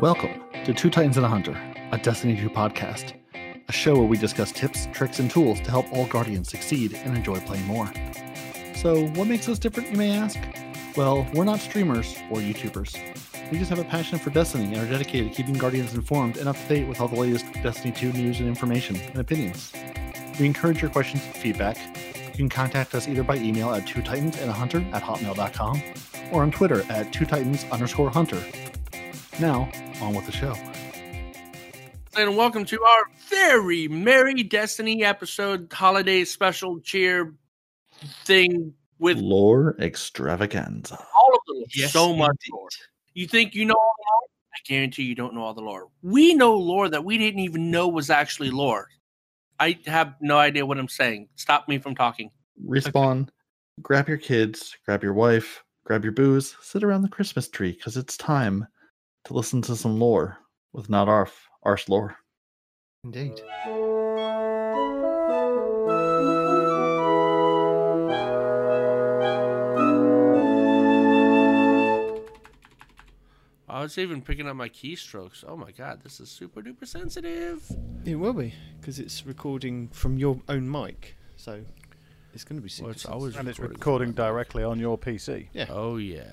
[0.00, 1.58] Welcome to Two Titans and a Hunter,
[1.90, 3.14] a Destiny 2 podcast,
[3.66, 7.16] a show where we discuss tips, tricks, and tools to help all Guardians succeed and
[7.16, 7.90] enjoy playing more.
[8.74, 10.38] So, what makes us different, you may ask?
[10.98, 13.00] Well, we're not streamers or YouTubers.
[13.50, 16.46] We just have a passion for Destiny and are dedicated to keeping Guardians informed and
[16.46, 19.72] up to date with all the latest Destiny 2 news and information and opinions.
[20.38, 21.78] We encourage your questions and feedback.
[22.32, 25.82] You can contact us either by email at two titans and a hunter at hotmail.com
[26.32, 28.42] or on Twitter at two titans underscore hunter.
[29.38, 30.54] Now, on with the show.
[32.16, 37.34] And welcome to our very merry Destiny episode holiday special cheer
[38.24, 40.94] thing with lore extravaganza.
[40.94, 41.64] all of them.
[41.74, 42.68] Yes, so much lore.
[43.12, 44.28] You think you know all the lore?
[44.54, 45.88] I guarantee you don't know all the lore.
[46.00, 48.88] We know lore that we didn't even know was actually lore.
[49.60, 51.28] I have no idea what I'm saying.
[51.36, 52.30] Stop me from talking.
[52.66, 53.28] Respawn,
[53.82, 57.98] grab your kids, grab your wife, grab your booze, sit around the Christmas tree because
[57.98, 58.66] it's time
[59.26, 60.38] to listen to some lore
[60.72, 62.16] with not Arf, Arse lore.
[63.04, 63.40] Indeed.
[73.68, 75.44] I was even picking up my keystrokes.
[75.46, 77.64] Oh my god, this is super duper sensitive.
[78.04, 81.62] It will be because it's recording from your own mic, so
[82.32, 82.72] it's going to be.
[82.80, 85.48] Well, it's super always And it's recording recording from my- directly on your PC.
[85.52, 85.66] Yeah.
[85.68, 86.24] Oh yeah.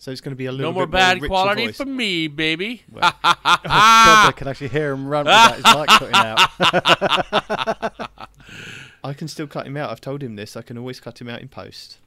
[0.00, 1.76] So it's going to be a little No more bad richer quality voice.
[1.76, 2.82] for me, baby.
[2.90, 3.20] Well, Oh,
[3.64, 8.10] God, I can actually hear him run without his mic cutting out.
[9.04, 9.90] I can still cut him out.
[9.90, 10.56] I've told him this.
[10.56, 11.98] I can always cut him out in post.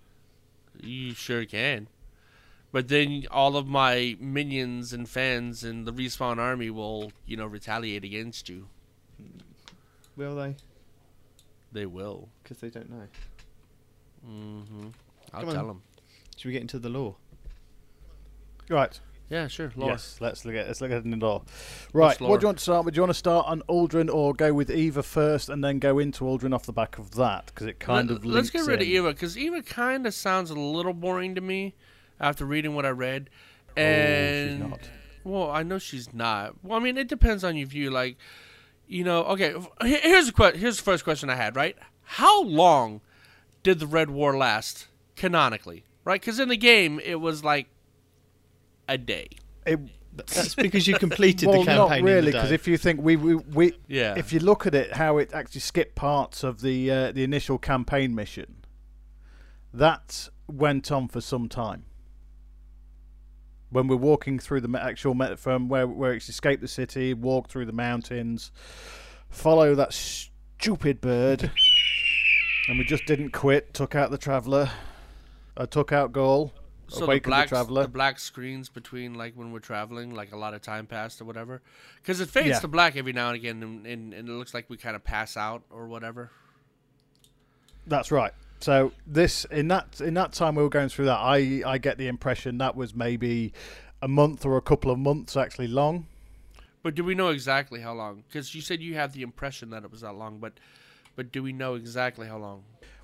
[0.81, 1.88] You sure can.
[2.72, 7.45] But then all of my minions and fans and the respawn army will, you know,
[7.45, 8.67] retaliate against you.
[10.16, 10.55] Will they?
[11.73, 12.30] They will.
[12.42, 13.08] Because they don't know.
[14.30, 14.88] Mm-hmm.
[15.33, 15.55] I'll Come on.
[15.55, 15.81] tell them.
[16.38, 17.16] Should we get into the lore?
[18.71, 18.99] Right.
[19.30, 19.71] Yeah, sure.
[19.77, 19.92] Lore.
[19.92, 20.17] Yes.
[20.20, 21.43] Let's look at let's look at the lore.
[21.93, 22.20] Right.
[22.20, 22.32] lore?
[22.32, 22.93] What do you want to start with?
[22.93, 25.99] Do you want to start on Uldren or go with Eva first and then go
[25.99, 28.67] into Uldren off the back of that because it kind Let, of let's get links
[28.70, 28.87] rid of.
[28.87, 31.76] Eva because Eva kind of sounds a little boring to me
[32.20, 33.30] after reading what I read.
[33.77, 34.89] Oh, And she's not.
[35.23, 36.55] Well, I know she's not.
[36.61, 37.89] Well, I mean, it depends on your view.
[37.89, 38.17] Like,
[38.86, 39.54] you know, okay.
[39.81, 41.55] Here's the que- Here's the first question I had.
[41.55, 41.77] Right?
[42.04, 42.99] How long
[43.64, 45.86] did the Red War last canonically?
[46.04, 46.20] Right?
[46.20, 47.67] Because in the game, it was like
[48.94, 49.28] a day.
[49.66, 49.80] It,
[50.16, 52.04] That's because you completed well, the campaign.
[52.06, 54.16] not really, because because if you think we, we, we Yeah.
[54.18, 57.58] if you look at it, how it actually skipped parts of the uh, the initial
[57.58, 58.66] campaign mission,
[59.74, 61.86] that went on for some time.
[63.70, 67.48] When we're walking through the actual met from where where it's escaped the city, walk
[67.48, 68.52] through the mountains,
[69.30, 71.50] follow that stupid bird,
[72.68, 73.73] and we just didn't quit.
[73.73, 74.70] Took out the traveller.
[75.56, 76.52] I took out Ghaul.
[76.92, 80.38] So the awakened the black, the black screens between like when we're traveling, like a
[80.38, 81.62] lot of time passed or whatever,
[81.98, 82.60] because it fades Yeah.
[82.60, 85.04] to black every now and again, and, and, and it looks like we kind of
[85.04, 86.32] pass out or whatever.
[87.88, 88.32] That's right.
[88.60, 91.98] So this in that in that time we were going through that, I I get
[91.98, 93.54] the impression that was maybe
[94.02, 96.06] a month or a couple of months actually long.
[96.84, 98.23] But do we know exactly how long?
[98.28, 100.54] Because you said you have the impression that it was that long, but
[101.16, 102.64] but do we know exactly how long?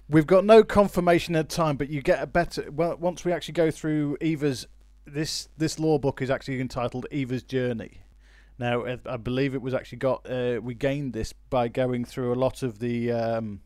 [0.09, 3.53] We've got no confirmation of time, but you get a better well once we actually
[3.53, 4.67] go through Eva's
[5.05, 8.01] this this lore book is actually entitled Eva's Journey.
[8.57, 12.35] Now I believe it was actually got uh, we gained this by going through a
[12.35, 13.61] lot of the um,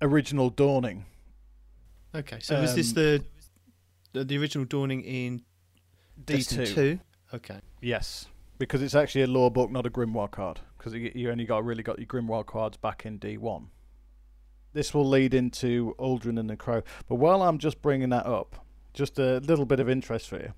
[0.00, 1.04] original Dawning.
[2.14, 3.24] Okay, so was this Um, the,
[4.12, 5.42] the the original dawning in
[6.24, 7.00] D2.
[7.32, 7.60] Okay.
[7.80, 8.26] Yes,
[8.58, 10.60] because it's actually a lore book, not a grimoire card.
[10.76, 13.68] Because you you only got really got your grimoire cards back in D one.
[14.72, 16.82] This will lead into Uldren and the Crow.
[17.08, 18.64] But while I'm just bringing that up,
[18.94, 20.52] just a little bit of interest for you.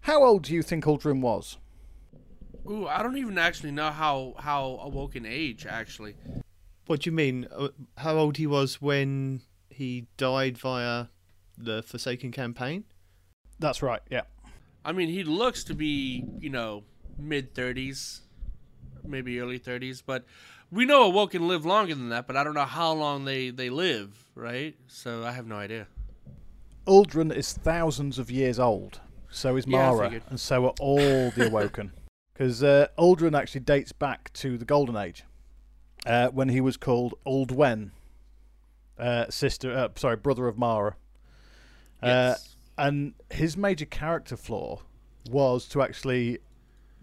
[0.00, 1.58] How old do you think Uldren was?
[2.70, 6.14] Ooh, I don't even actually know how how awoken age actually.
[6.86, 7.46] What do you mean?
[7.54, 7.68] Uh,
[7.98, 11.06] How old he was when he died via
[11.56, 12.84] the Forsaken campaign?
[13.58, 14.02] That's right.
[14.10, 14.22] Yeah.
[14.84, 16.84] I mean, he looks to be you know
[17.18, 18.22] mid thirties,
[19.02, 20.24] maybe early thirties, but
[20.74, 22.26] we know awoken live longer than that.
[22.26, 24.74] But I don't know how long they they live, right?
[24.88, 25.86] So I have no idea.
[26.86, 29.00] Uldren is thousands of years old.
[29.30, 30.22] So is Mara, figured.
[30.28, 31.92] and so are all the Awoken.
[32.32, 35.24] Because uh, Uldren actually dates back to the Golden Age,
[36.06, 37.90] uh, when he was called Aldwen,
[38.98, 40.96] uh, sister, uh, sorry, brother of Mara.
[42.02, 42.56] Uh, Yes.
[42.76, 44.80] and his major character flaw
[45.30, 46.38] was to actually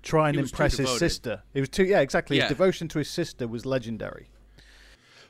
[0.02, 1.44] try and He was too impress his sister.
[1.54, 2.38] He was too, yeah, exactly.
[2.38, 2.44] Yeah.
[2.44, 4.30] His devotion to his sister was legendary.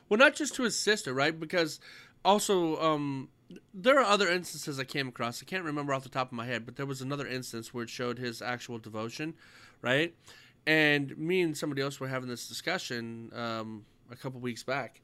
[0.08, 1.38] Well, not just to his sister, right?
[1.38, 1.80] Because
[2.24, 3.28] also, um,
[3.74, 5.42] there are other instances I came across.
[5.42, 7.84] I can't remember off the top of my head, but there was another instance where
[7.84, 9.34] it showed his actual devotion,
[9.80, 10.14] right?
[10.66, 15.00] And me and somebody else were having this discussion um, a couple weeks back,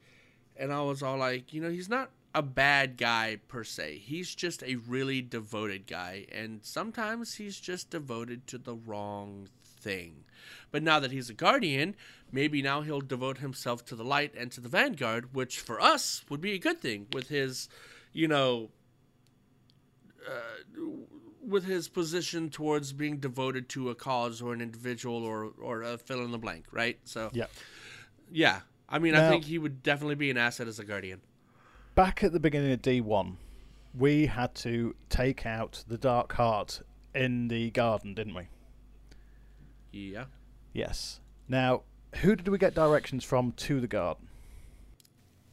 [0.55, 3.99] and I was all like, you know, he's not a bad guy per se.
[3.99, 10.25] He's just a really devoted guy, and sometimes he's just devoted to the wrong thing.
[10.71, 11.95] But now that he's a guardian,
[12.31, 16.23] maybe now he'll devote himself to the light and to the vanguard, which for us
[16.29, 17.67] would be a good thing with his,
[18.13, 18.69] you know,
[20.27, 20.81] uh,
[21.41, 25.97] with his position towards being devoted to a cause or an individual or or a
[25.97, 26.99] fill in the blank, right?
[27.05, 27.47] So Yeah.
[28.31, 28.61] yeah.
[28.87, 31.21] I mean, I think he would definitely be an asset as a guardian.
[31.99, 33.35] Back at the beginning of D1,
[33.93, 36.81] we had to take out the Dark Heart
[37.13, 38.43] in the garden, didn't we?
[39.91, 40.23] Yeah.
[40.71, 41.19] Yes.
[41.49, 41.81] Now,
[42.21, 44.29] who did we get directions from to the garden?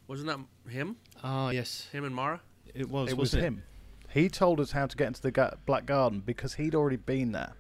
[0.06, 0.94] Wasn't that him?
[1.25, 2.40] Ah, yes, Him and Mara?
[2.72, 3.10] it was.
[3.10, 3.62] it was wasn't him.
[4.10, 7.32] He told us how to get into the ga- Black Garden because he'd already been
[7.32, 7.54] there.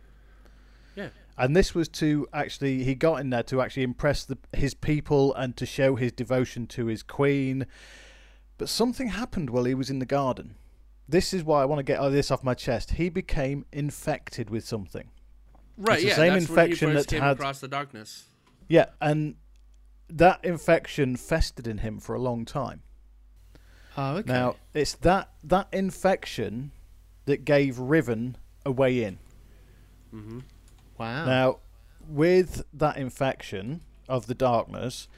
[0.94, 1.08] Yeah.
[1.36, 5.34] And this was to actually, he got in there to actually impress the, his people
[5.34, 7.66] and to show his devotion to his queen.
[8.58, 10.56] But something happened while he was in the garden.
[11.08, 12.92] This is why I want to get this off my chest.
[12.92, 15.10] He became infected with something.
[15.76, 16.14] Right, It's the yeah.
[16.16, 18.24] same that's when he infection first that came had- across the darkness.
[18.68, 19.36] Yeah, and
[20.08, 22.82] that infection festered in him for a long time.
[23.96, 24.32] Oh, okay.
[24.32, 26.72] Now, it's that that infection
[27.26, 29.18] that gave Riven a way in.
[30.14, 30.40] Mm-hmm.
[30.98, 31.24] wow.
[31.26, 31.58] Now,
[32.08, 35.08] with that infection of the darkness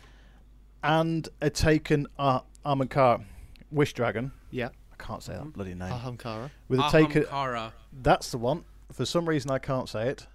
[0.83, 3.25] and a taken uh, Amakar
[3.71, 4.69] Wish Dragon, yeah.
[4.93, 5.51] I can't say that mm-hmm.
[5.51, 5.91] bloody name.
[5.91, 6.51] Ahamkara.
[6.69, 7.73] With a taken, Ahamkara.
[8.03, 8.65] that's the one.
[8.93, 10.27] For some reason, I can't say it.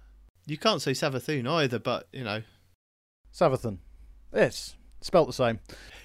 [0.46, 2.42] You can't say Savathun either, but you know.
[3.32, 3.78] Savathun.
[4.32, 5.60] It's spelt the same.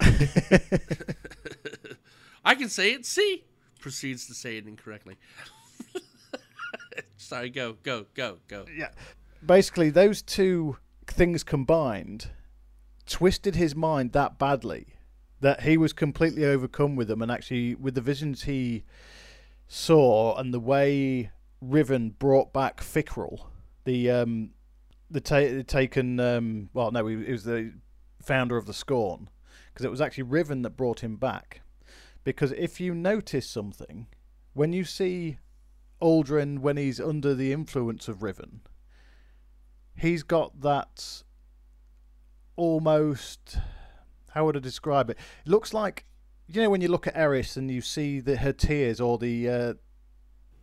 [2.44, 3.06] I can say it.
[3.06, 3.44] See,
[3.80, 5.16] proceeds to say it incorrectly.
[7.16, 8.66] Sorry, go, go, go, go.
[8.76, 8.90] yeah.
[9.44, 10.76] Basically, those two
[11.08, 12.28] things combined
[13.06, 14.86] twisted his mind that badly
[15.40, 18.84] that he was completely overcome with them, and actually, with the visions he
[19.66, 23.46] saw and the way Riven brought back Fikrul,
[23.84, 24.50] the um,
[25.10, 27.72] the, ta- the taken um, well, no, he, he was the
[28.22, 29.28] founder of the Scorn,
[29.72, 31.62] because it was actually Riven that brought him back.
[32.22, 34.06] Because if you notice something,
[34.52, 35.38] when you see
[36.02, 38.60] Uldren when he's under the influence of Riven,
[39.96, 41.22] he's got that
[42.56, 43.58] almost
[44.34, 45.16] how would I describe it?
[45.44, 46.04] It looks like
[46.48, 49.48] you know when you look at Eris and you see the, her tears or the
[49.48, 49.74] uh,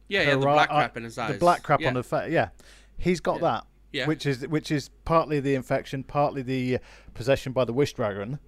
[0.09, 1.31] Yeah, yeah, the black eye- crap in his eyes.
[1.33, 1.87] the black crap yeah.
[1.89, 2.31] on her face.
[2.31, 2.49] Yeah,
[2.97, 3.41] he's got Yeah.
[3.41, 4.07] that, Yeah.
[4.07, 6.79] which is which is partly the infection, partly the uh,
[7.13, 8.39] possession by the Wish Dragon,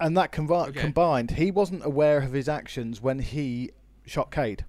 [0.00, 0.80] and that convi- Okay.
[0.80, 3.70] combined, he wasn't aware of his actions when he
[4.06, 4.64] shot Cayde.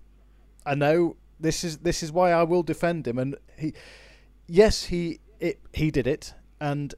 [0.66, 3.74] I know this is this is why I will defend him, and he,
[4.48, 6.96] yes, he it, he did it, and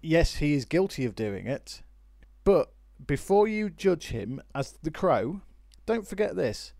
[0.00, 1.82] yes, he is guilty of doing it,
[2.44, 2.72] but
[3.06, 5.42] before you judge him as the crow,
[5.86, 6.72] don't forget this.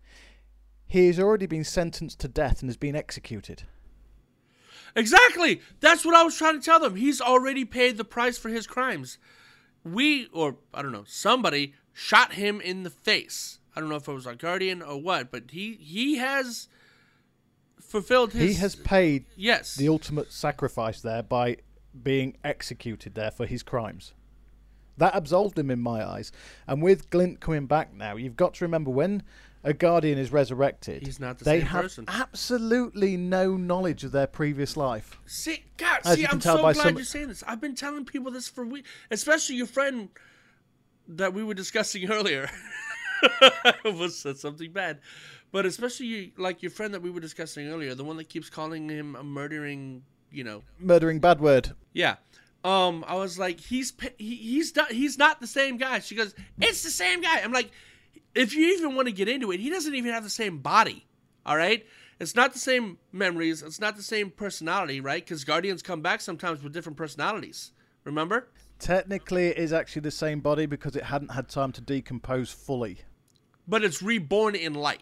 [0.85, 3.63] He has already been sentenced to death and has been executed.
[4.95, 5.61] Exactly.
[5.79, 6.95] That's what I was trying to tell them.
[6.95, 9.17] He's already paid the price for his crimes.
[9.83, 13.59] We, or I don't know, somebody shot him in the face.
[13.75, 16.67] I don't know if it was our guardian or what, but he he has
[17.79, 18.55] fulfilled his.
[18.55, 19.75] he has paid yes.
[19.75, 21.57] the ultimate sacrifice there by
[22.03, 24.13] being executed there for his crimes.
[24.99, 26.31] That absolved him in my eyes.
[26.67, 29.23] And with Glint coming back now, you've got to remember when
[29.63, 32.05] a Guardian is resurrected, He's not the they same have person.
[32.07, 35.17] absolutely no knowledge of their previous life.
[35.25, 37.43] See, God, As see, I'm so glad some- you're saying this.
[37.45, 40.09] I've been telling people this for weeks, especially your friend
[41.09, 42.49] that we were discussing earlier.
[43.83, 44.99] was said something bad,
[45.51, 48.49] but especially you, like your friend that we were discussing earlier, the one that keeps
[48.49, 51.71] calling him a murdering, you know, Murdering bad word.
[51.93, 52.15] yeah.
[52.63, 55.99] Um, I was like, he's he, he's not he's not the same guy.
[55.99, 57.39] She goes, it's the same guy.
[57.41, 57.71] I'm like,
[58.35, 61.05] if you even want to get into it, he doesn't even have the same body.
[61.45, 61.85] All right,
[62.19, 63.63] it's not the same memories.
[63.63, 65.23] It's not the same personality, right?
[65.23, 67.71] Because guardians come back sometimes with different personalities.
[68.03, 68.49] Remember?
[68.77, 72.99] Technically, it is actually the same body because it hadn't had time to decompose fully.
[73.67, 75.01] But it's reborn in light.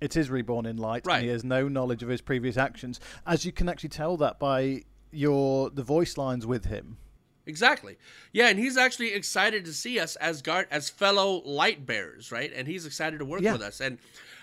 [0.00, 1.16] It is reborn in light, Right.
[1.16, 3.00] and he has no knowledge of his previous actions.
[3.26, 6.98] As you can actually tell that by your the voice lines with him.
[7.46, 7.96] Exactly.
[8.32, 12.52] Yeah, and he's actually excited to see us as guard as fellow light bearers, right?
[12.54, 13.52] And he's excited to work Yeah.
[13.52, 13.80] with us.
[13.80, 13.98] And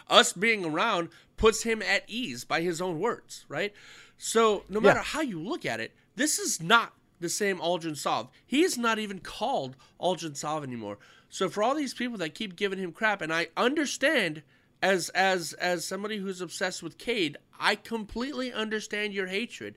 [0.09, 3.73] us being around puts him at ease by his own words, right?
[4.17, 5.03] So no matter Yeah.
[5.03, 8.29] how you look at it, this is not the same Uldren Sov.
[8.45, 10.97] He's not even called Uldren Sov anymore.
[11.29, 14.41] So for all these people that keep giving him crap, and I understand
[14.81, 19.75] as as as somebody who's obsessed with Cayde, I completely understand your hatred.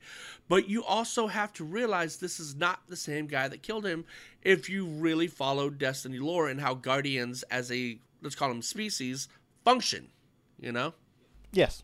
[0.49, 4.05] But you also have to realize this is not the same guy that killed him
[4.43, 9.29] if you really follow Destiny lore and how Guardians as a let's call them species
[9.65, 10.09] function,
[10.59, 10.95] you know?
[11.53, 11.83] Yes.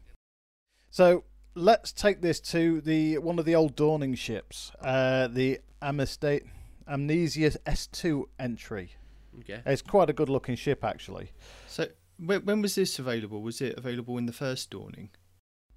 [0.90, 6.42] So let's take this to the one of the old Dawning ships, uh, the Amnesty,
[6.88, 8.92] Amnesia S2 entry.
[9.40, 9.60] Okay.
[9.66, 11.32] It's quite a good looking ship, actually.
[11.66, 13.42] So when, when was this available?
[13.42, 15.10] Was it available in the first dawning?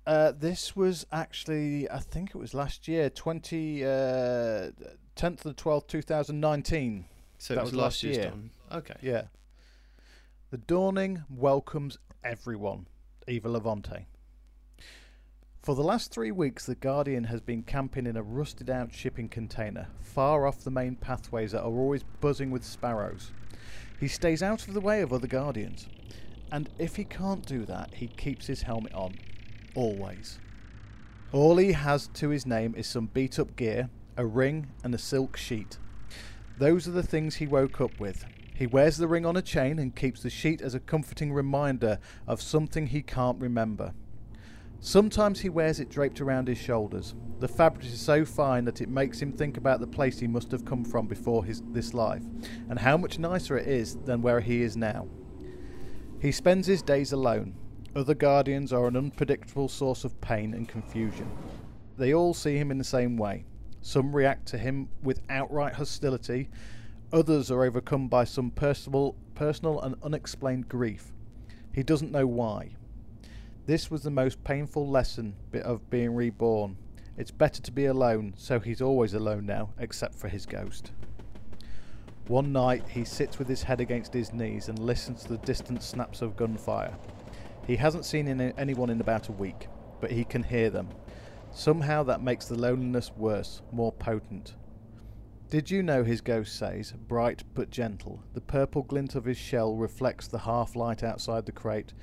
[0.05, 3.87] Uh, this was actually, I think it was last year, 20, uh,
[5.17, 7.05] 10th of the 12th, 2019.
[7.37, 8.29] So That it was, was last year's year.
[8.29, 8.49] dawning.
[8.71, 8.95] Okay.
[9.01, 9.23] Yeah.
[10.49, 12.87] The Dawning welcomes everyone,
[13.27, 14.05] Eva Levante.
[15.61, 19.27] For the last three weeks, the Guardian has been camping in a rusted out shipping
[19.27, 23.31] container, far off the main pathways that are always buzzing with sparrows.
[23.99, 25.87] He stays out of the way of other Guardians,
[26.51, 29.15] and if he can't do that, he keeps his helmet on.
[29.75, 30.39] Always.
[31.31, 34.97] All he has to his name is some beat up gear, a ring, and a
[34.97, 35.77] silk sheet.
[36.57, 38.25] Those are the things he woke up with.
[38.55, 41.99] He wears the ring on a chain and keeps the sheet as a comforting reminder
[42.25, 43.93] of something he can't remember.
[44.79, 47.13] Sometimes he wears it draped around his shoulders.
[47.39, 50.49] The fabric is so fine that it makes him think about the place he must
[50.51, 52.23] have come from before his, this life,
[52.69, 55.07] and how much nicer it is than where he is now.
[56.19, 57.53] He spends his days alone.
[57.95, 61.29] Other guardians are an unpredictable source of pain and confusion.
[61.97, 63.45] They all see him in the same way.
[63.81, 66.49] Some react to him with outright hostility,
[67.13, 71.13] others are overcome by some personal, personal and unexplained grief.
[71.71, 72.75] He doesn't know why.
[73.67, 76.77] This was the most painful lesson of being reborn.
[77.15, 80.91] It's better to be alone, so he's always alone now, except for his ghost.
[82.27, 85.81] One night, he sits with his head against his knees and listens to the distant
[85.81, 86.93] snaps of gunfire.
[87.65, 89.69] He hasn't seen any- anyone in about a week,
[90.01, 90.89] but he can hear them.
[91.51, 94.55] Somehow that makes the loneliness worse, more potent.
[95.49, 99.75] Did you know, his ghost says, bright but gentle, the purple glint of his shell
[99.75, 101.93] reflects the half light outside the crate,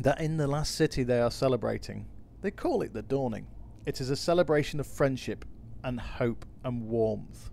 [0.00, 2.06] that in the last city they are celebrating.
[2.42, 3.48] They call it the dawning.
[3.84, 5.44] It is a celebration of friendship
[5.82, 7.49] and hope and warmth.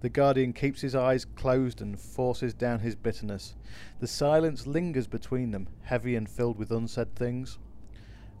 [0.00, 3.54] The Guardian keeps his eyes closed and forces down his bitterness.
[3.98, 7.58] The silence lingers between them, heavy and filled with unsaid things.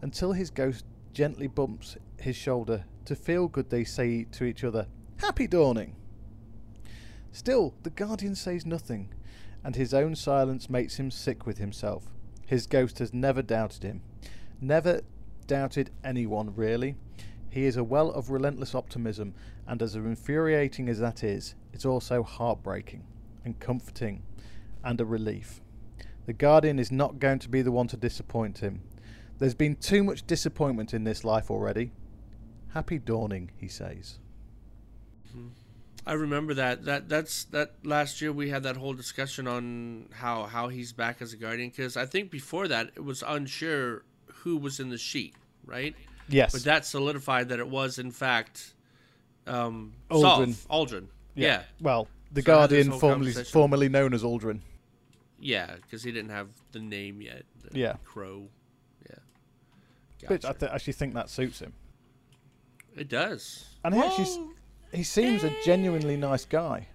[0.00, 2.84] Until his ghost gently bumps his shoulder.
[3.04, 4.86] To feel good, they say to each other,
[5.18, 5.96] Happy dawning!
[7.32, 9.12] Still, the Guardian says nothing,
[9.62, 12.04] and his own silence makes him sick with himself.
[12.46, 14.02] His ghost has never doubted him.
[14.60, 15.02] Never
[15.46, 16.96] doubted anyone, really.
[17.50, 19.34] He is a well of relentless optimism,
[19.70, 23.04] and as infuriating as that is, it's also heartbreaking
[23.44, 24.20] and comforting
[24.82, 25.60] and a relief.
[26.26, 28.82] The Guardian is not going to be the one to disappoint him.
[29.38, 31.92] There's been too much disappointment in this life already.
[32.74, 34.18] Happy dawning, he says.
[35.28, 35.48] Mm-hmm.
[36.04, 36.84] I remember that.
[36.84, 41.22] That that's that last year we had that whole discussion on how how he's back
[41.22, 44.02] as a guardian because I think before that it was unsure
[44.42, 45.94] who was in the sheet, right?
[46.28, 46.52] Yes.
[46.52, 48.74] But that solidified that it was in fact
[49.50, 50.54] um Uldren.
[50.54, 51.06] Sov, Uldren.
[51.34, 51.62] Yeah.
[51.80, 54.60] Well, the So I had this Guardian, formerly formerly known as Uldren.
[55.38, 57.44] Yeah, because he didn't have the name yet.
[57.62, 57.96] the Yeah.
[58.04, 58.48] Crow.
[60.22, 60.28] Yeah.
[60.28, 61.72] Which I th- actually think that suits him.
[62.94, 63.64] it does.
[63.82, 64.50] And he actually
[64.92, 66.88] He seems a genuinely nice guy.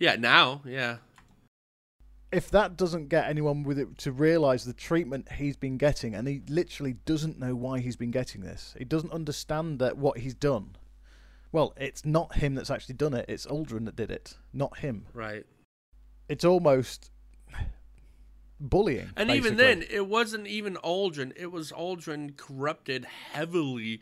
[0.00, 0.96] yeah, now, yeah.
[2.32, 6.26] If that doesn't get anyone with it to realise the treatment he's been getting, and
[6.26, 10.34] he literally doesn't know why he's been getting this, he doesn't understand that what he's
[10.34, 10.76] done.
[11.52, 13.26] Well, it's not him that's actually done it.
[13.28, 15.06] It's Uldren that did it, not him.
[15.14, 15.46] Right.
[16.28, 17.10] It's almost
[18.60, 19.10] bullying.
[19.16, 21.32] And even then, it wasn't even Uldren.
[21.36, 24.00] It was Uldren corrupted heavily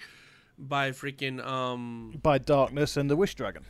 [0.58, 3.64] by freaking um by darkness and the Wish Dragon.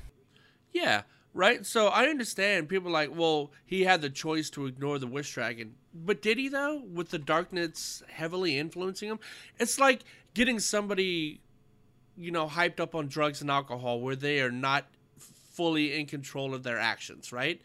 [0.73, 1.02] yeah,
[1.35, 1.66] right?
[1.66, 5.75] So I understand people like, well, he had the choice to ignore the wish dragon.
[5.92, 6.83] But did he though?
[6.90, 9.18] With the darkness heavily influencing him?
[9.59, 10.02] It's like
[10.35, 11.40] getting somebody
[12.16, 14.87] you know, hyped up on drugs and alcohol where they are not
[15.18, 17.61] fully in control of their actions, right?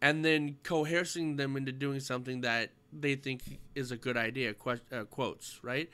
[0.00, 3.42] And then coercing them into doing something that they think
[3.74, 4.54] is a good idea,
[4.92, 5.88] uh, quotes, right?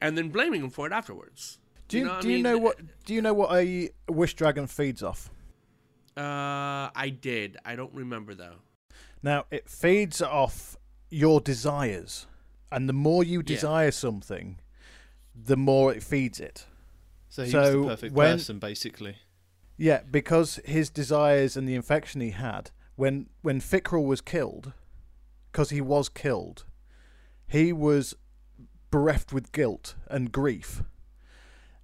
[0.00, 1.58] And then blaming them for it afterwards.
[1.88, 4.34] Do you, know what I do you know what do you know what a Wish
[4.34, 5.28] Dragon feeds off?
[6.16, 7.56] Uh, I did.
[7.64, 8.56] I don't remember though.
[9.22, 10.76] Now it feeds off
[11.10, 12.26] your desires,
[12.70, 14.60] and the more you desire something,
[15.34, 16.66] the more it feeds it.
[17.30, 19.16] So he So was the perfect when- person, basically.
[19.78, 24.74] Yeah, because his desires and the infection he had when when Fikrul was killed,
[25.50, 26.66] because he was killed,
[27.46, 28.14] he was
[28.90, 30.82] bereft with guilt and grief,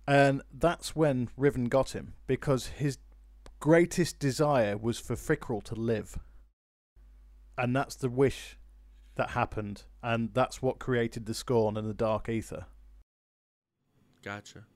[0.07, 2.99] and that's when Riven got him because his
[3.61, 6.19] greatest desire was for Fikrul to live,
[7.57, 8.59] and that's the wish
[9.15, 12.67] that happened, and that's what created the scorn and the dark ether.
[14.23, 14.67] Gotcha.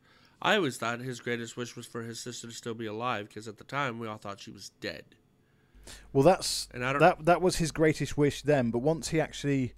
[0.42, 3.47] I always thought his greatest wish was for his sister to still be alive because
[3.47, 5.04] at the time we all thought she was dead.
[6.12, 7.00] Well, that's And I don't.
[7.00, 8.70] that that was his greatest wish then.
[8.70, 9.75] But once he actually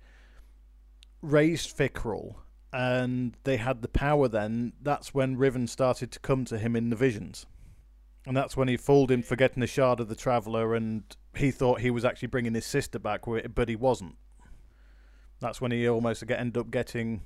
[1.21, 2.37] raised Fikrul
[2.73, 6.90] and they had the power, then that's when Riven started to come to him in
[6.90, 7.47] the visions,
[8.26, 11.04] and that's when he fooled him for getting the shard of the Traveler, and
[11.35, 13.23] he thought he was actually bringing his sister back,
[13.54, 14.16] but he wasn't.
[15.40, 17.23] That's when he almost ended up getting.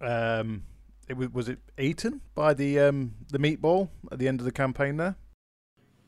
[0.00, 0.64] Um,
[1.08, 4.52] it was, was it eaten by the um the meatball at the end of the
[4.52, 5.16] campaign there.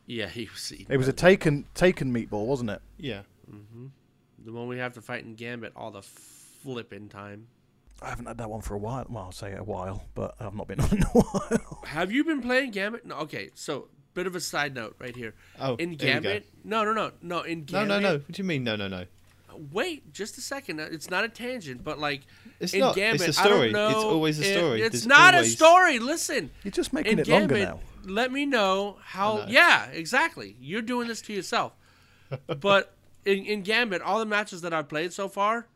[0.07, 0.73] yeah, he was.
[0.89, 2.83] It was a taken taken meatball, wasn't it?
[2.97, 3.23] Yeah.
[3.49, 3.87] hmm
[4.45, 7.49] The one we have to fight in Gambit all the flipping time.
[8.01, 9.05] I haven't had that one for a while.
[9.09, 11.81] Well, I'll say a while, but I've not been on in a while.
[11.85, 13.05] Have you been playing Gambit?
[13.05, 13.17] No.
[13.21, 15.35] Okay, so bit of a side note right here.
[15.61, 16.05] Oh, In there we go.
[16.31, 17.41] Gambit, no, no, no, no.
[17.43, 17.89] In Gambit.
[17.89, 18.13] No, no, no.
[18.19, 18.63] What do you mean?
[18.65, 19.05] No, no, no.
[19.73, 20.79] Wait, just a second.
[20.81, 22.23] It's not a tangent, but like
[22.61, 22.97] It's in not.
[22.97, 23.73] Gambit, it's a I don't story.
[23.73, 24.83] know It's always a if- story.
[24.83, 25.99] it's There's not always- a story.
[25.99, 28.13] Listen, You're just making in it longer Gambit, now.
[28.13, 29.37] let me know how.
[29.39, 29.45] Know.
[29.49, 30.57] Yeah, exactly.
[30.61, 31.73] You're doing this to yourself.
[32.61, 35.67] but in, in Gambit, all the matches that I've played so far,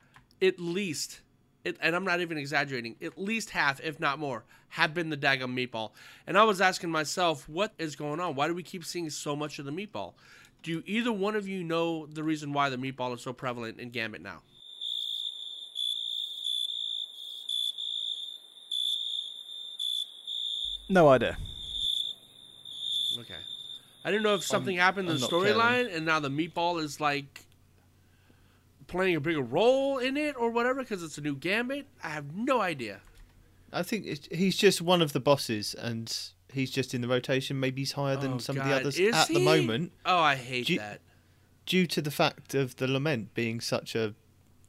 [0.41, 1.21] at least,
[1.65, 5.17] it, and I'm not even exaggerating, at least half, if not more, have been the
[5.17, 5.93] daggum meatball.
[6.27, 8.35] And I was asking myself, what is going on?
[8.35, 10.15] Why do we keep seeing so much of the meatball?
[10.62, 13.91] Do either one of you know the reason why the meatball is so prevalent in
[13.91, 14.41] Gambit now?
[20.89, 21.37] No idea.
[23.19, 23.35] Okay.
[24.05, 27.01] I didn't know if something happened in I'm the storyline and now the meatball is
[27.01, 27.45] like
[28.89, 31.87] playing a bigger role in it or whatever because it's a new gambit.
[32.03, 33.01] I have no idea.
[33.73, 36.14] I think it's, he's just one of the bosses, and
[36.53, 37.59] he's just in the rotation.
[37.59, 40.35] Maybe he's higher than Oh, some of the others Is at the moment, Oh, I
[40.35, 41.01] hate Do you- that.
[41.64, 44.14] due to the fact of the lament being such a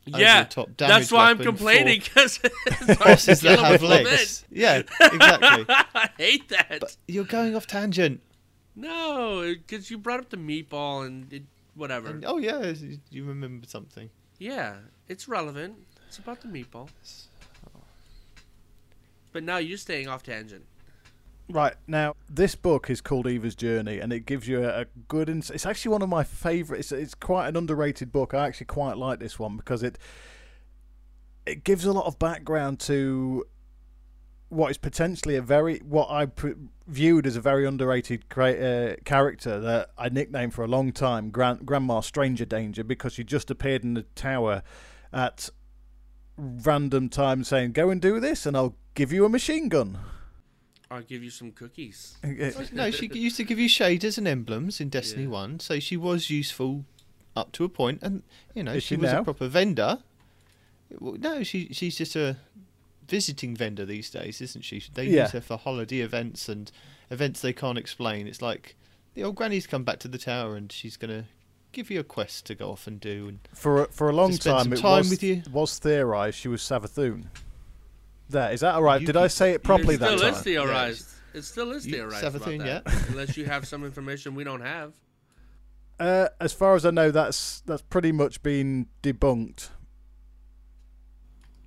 [0.05, 2.39] Yeah, that's why I'm complaining because
[2.99, 4.43] bosses that have legs.
[4.51, 5.65] Yeah, exactly.
[5.69, 6.77] I hate that.
[6.81, 8.21] But you're going off tangent.
[8.75, 11.43] no, because you brought up the meatball and it,
[11.75, 12.09] whatever.
[12.09, 12.73] And, oh yeah,
[13.09, 14.09] you remember something.
[14.39, 14.75] yeah,
[15.07, 15.75] it's relevant.
[16.07, 16.89] It's about the meatball.
[17.75, 17.79] Oh.
[19.31, 20.65] But now you're staying off tangent.
[21.49, 25.29] Right now, this book is called Eva's Journey, and it gives you a, a good.
[25.29, 26.79] Ins- it's actually one of my favourite.
[26.79, 28.34] It's, it's quite an underrated book.
[28.34, 29.97] I actually quite like this one because it
[31.45, 33.45] it gives a lot of background to
[34.47, 36.51] what is potentially a very what I pr-
[36.88, 41.29] viewed as a very underrated cra- uh, character that I nicknamed for a long time,
[41.29, 44.63] Gran- Grandma Stranger Danger, because she just appeared in the tower
[45.12, 45.49] at
[46.38, 49.97] random times saying, "Go and do this, and I'll give you a machine gun."
[50.93, 52.17] I'll give you some cookies.
[52.71, 55.29] No, she used to give you shaders and emblems in Destiny Yeah.
[55.29, 56.86] One, so she was useful
[57.36, 58.21] up to a point, and
[58.53, 59.21] you know Is she, she was now?
[59.21, 59.99] a proper vendor.
[60.99, 62.38] Well, No, she she's just a
[63.08, 64.84] visiting vendor these days, isn't she?
[64.93, 65.23] They Yeah.
[65.23, 66.71] use her for holiday events and
[67.10, 68.27] events they can't explain.
[68.27, 68.75] It's like
[69.15, 71.25] the old granny's come back to the tower, and she's gonna
[71.71, 73.27] give you a quest to go off and do.
[73.29, 75.41] And For a, for a long To spend time, it was, with you.
[75.51, 77.25] was theorized she was Savathun.
[78.34, 79.00] There, is that all right?
[79.00, 80.34] You Did I say it properly it that still time?
[80.34, 81.10] is theorized.
[81.34, 82.84] It still is You- theorized about Savathun, that.
[82.86, 83.04] yeah.
[83.10, 84.93] Unless you have some information we don't have.
[86.00, 89.69] Uh, as far as I know, that's that's pretty much been debunked.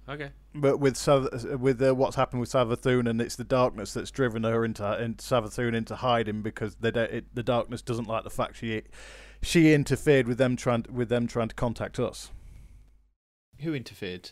[0.09, 0.31] Okay.
[0.55, 1.29] But with Sav-
[1.61, 5.25] with uh, what's happened with Savathun, and it's the darkness that's driven her into, into
[5.25, 8.83] Savathun into hiding because they don't, it, the darkness doesn't like the fact she
[9.43, 12.31] she interfered with them trying with them trying to contact us.
[13.61, 14.31] who interfered?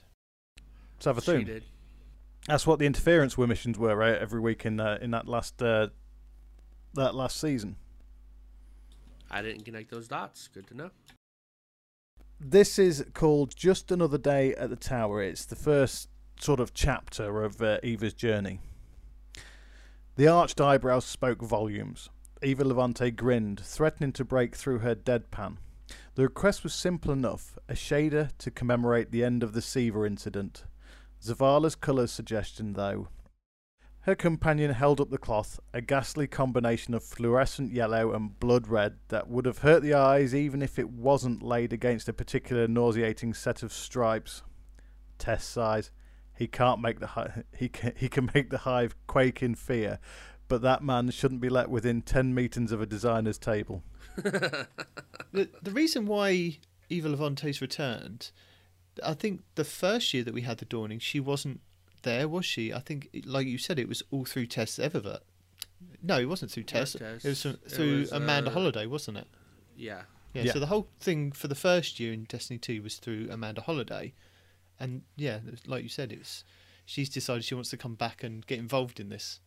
[1.01, 1.45] She Savathun.
[1.47, 1.65] did.
[2.47, 5.63] That's what the interference were missions were right, every week in uh, in that last
[5.63, 5.89] uh,
[6.95, 7.77] that last season.
[9.31, 10.49] I didn't connect those dots.
[10.49, 10.91] Good to know.
[12.39, 15.23] This is called Just Another Day at the Tower.
[15.23, 18.61] It's the first sort of chapter of uh, Eva's journey.
[20.17, 22.11] The arched eyebrows spoke volumes.
[22.43, 25.57] Eva Levante grinned, threatening to break through her deadpan.
[26.15, 30.65] The request was simple enough a shader to commemorate the end of the SIVA incident.
[31.25, 33.09] Zavala's colour suggestion, though.
[34.01, 38.99] Her companion held up the cloth, a ghastly combination of fluorescent yellow and blood red
[39.09, 43.33] that would have hurt the eyes even if it wasn't laid against a particular nauseating
[43.33, 44.43] set of stripes.
[45.19, 45.91] Tess sighs.
[46.37, 50.01] He can't make the hi- he can, he can make the hive quake in fear,
[50.49, 53.83] but that man shouldn't be let within 10 metres of a designer's table.
[54.17, 54.69] the
[55.33, 56.59] the reason why
[56.91, 58.33] Eva Levante's returned,
[59.03, 61.61] I think the first year that we had the dawning, she wasn't
[62.03, 62.73] there, was she?
[62.73, 65.23] I think, like you said, it was all through Tess Everett.
[66.03, 66.93] No, it wasn't through Tess.
[66.93, 67.25] Tess.
[67.25, 69.27] It was through, It through was, Amanda uh, Holliday, wasn't it?
[69.77, 70.03] Yeah.
[70.33, 70.53] Yeah, Yeah.
[70.53, 74.15] So the whole thing for the first year in Destiny Two was through Amanda Holliday,
[74.79, 76.45] and yeah, like you said, it's
[76.85, 79.41] she's decided she wants to come back and get involved in this.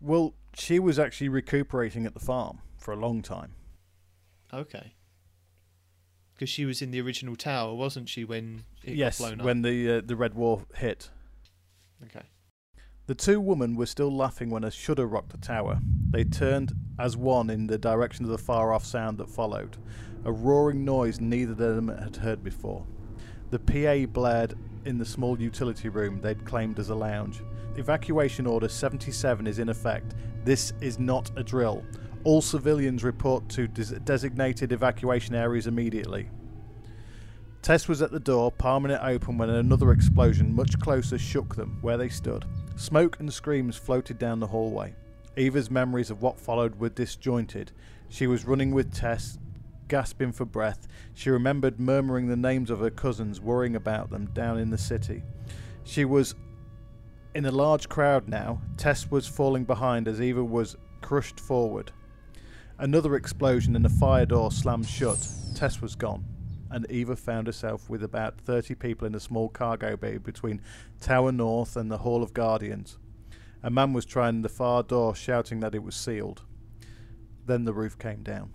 [0.00, 3.52] Well, she was actually recuperating at the farm for a long time.
[4.52, 4.94] Okay.
[6.44, 8.22] Because she was in the original tower, wasn't she?
[8.22, 9.46] When it yes, got blown up.
[9.46, 11.08] when the uh, the Red War hit.
[12.04, 12.26] Okay.
[13.06, 15.78] The two women were still laughing when a shudder rocked the tower.
[16.10, 19.78] They turned as one in the direction of the far off sound that followed,
[20.26, 22.84] a roaring noise neither of them had heard before.
[23.48, 24.52] The PA blared
[24.84, 27.40] in the small utility room they'd claimed as a lounge.
[27.76, 30.14] Evacuation Order 77 is in effect.
[30.44, 31.82] This is not a drill.
[32.24, 36.30] All civilians report to des- designated evacuation areas immediately.
[37.60, 41.78] Tess was at the door, palming it open, when another explosion, much closer, shook them
[41.82, 42.46] where they stood.
[42.76, 44.94] Smoke and screams floated down the hallway.
[45.36, 47.72] Eva's memories of what followed were disjointed.
[48.08, 49.38] She was running with Tess,
[49.88, 50.88] gasping for breath.
[51.12, 55.22] She remembered murmuring the names of her cousins, worrying about them down in the city.
[55.84, 56.34] She was
[57.34, 58.62] in a large crowd now.
[58.76, 61.92] Tess was falling behind as Eva was crushed forward.
[62.78, 65.28] Another explosion and a fire door slammed shut.
[65.54, 66.24] Tess was gone,
[66.72, 70.60] and Eva found herself with about 30 people in a small cargo bay between
[71.00, 72.98] Tower North and the Hall of Guardians.
[73.62, 76.42] A man was trying the far door, shouting that it was sealed.
[77.46, 78.52] Then the roof came down.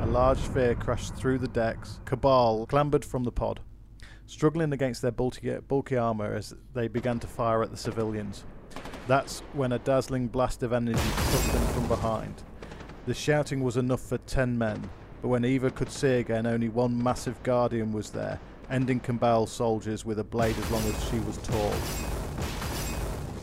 [0.00, 1.98] A large sphere crashed through the decks.
[2.04, 3.58] Cabal clambered from the pod,
[4.26, 8.44] struggling against their bulky, bulky armour as they began to fire at the civilians.
[9.08, 10.98] That's when a dazzling blast of energy
[11.32, 12.42] took them from behind.
[13.06, 14.88] The shouting was enough for ten men,
[15.20, 18.38] but when Eva could see again, only one massive guardian was there,
[18.70, 21.72] ending Cabal soldiers with a blade as long as she was tall.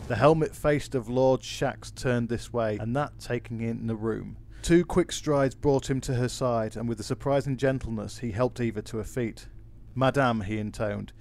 [0.07, 4.37] The helmet faced of Lord Shax turned this way, and that taking in the room.
[4.61, 8.61] Two quick strides brought him to her side, and with a surprising gentleness he helped
[8.61, 9.47] Eva to her feet.
[9.93, 11.11] Madame, he intoned,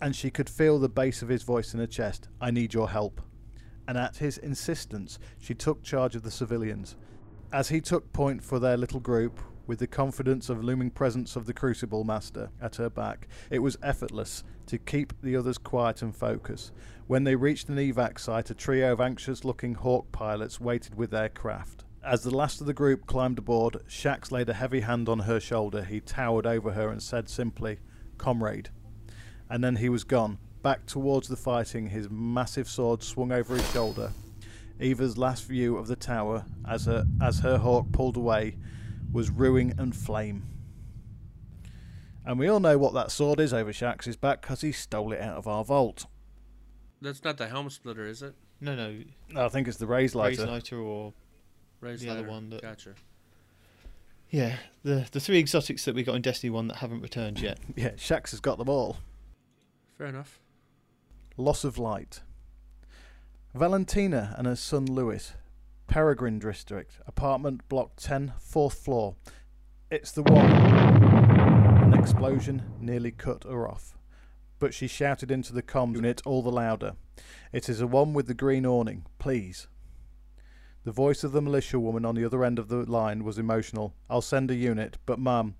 [0.00, 2.28] and she could feel the bass of his voice in her chest.
[2.40, 3.20] I need your help.
[3.88, 6.96] And at his insistence, she took charge of the civilians.
[7.52, 11.46] As he took point for their little group, with the confidence of looming presence of
[11.46, 16.14] the Crucible Master at her back, it was effortless to keep the others quiet and
[16.14, 16.72] focused.
[17.06, 21.10] When they reached an evac site, a trio of anxious looking Hawk pilots waited with
[21.10, 21.84] their craft.
[22.04, 25.38] As the last of the group climbed aboard, Shax laid a heavy hand on her
[25.38, 25.84] shoulder.
[25.84, 27.78] He towered over her and said simply,
[28.18, 28.70] Comrade.
[29.48, 33.70] And then he was gone, back towards the fighting, his massive sword swung over his
[33.72, 34.12] shoulder.
[34.80, 38.56] Eva's last view of the tower, as her, as her hawk pulled away,
[39.12, 40.42] was ruin and flame.
[42.24, 45.20] And we all know what that sword is over Shax's back because he stole it
[45.20, 46.06] out of our vault.
[47.00, 48.34] That's not the helm splitter, is it?
[48.60, 49.02] No, no,
[49.36, 50.46] I think it's the raise Raze-Lighter.
[50.46, 51.12] Lighter or
[51.80, 52.94] Raise The other one that- Gotcha.
[54.30, 57.58] yeah, the the three exotics that we got in Destiny One that haven't returned yet.
[57.76, 58.98] Yeah, Shax has got them all.
[59.98, 60.38] Fair enough.
[61.42, 62.20] Loss of light.
[63.52, 65.34] Valentina and her son Louis,
[65.88, 69.16] Peregrine District, apartment block 10, fourth floor.
[69.90, 70.48] It's the one.
[70.52, 73.98] An explosion nearly cut her off,
[74.60, 76.92] but she shouted into the comms unit all the louder.
[77.52, 79.66] It is the one with the green awning, please.
[80.84, 83.94] The voice of the militia woman on the other end of the line was emotional.
[84.08, 85.56] I'll send a unit, but mum,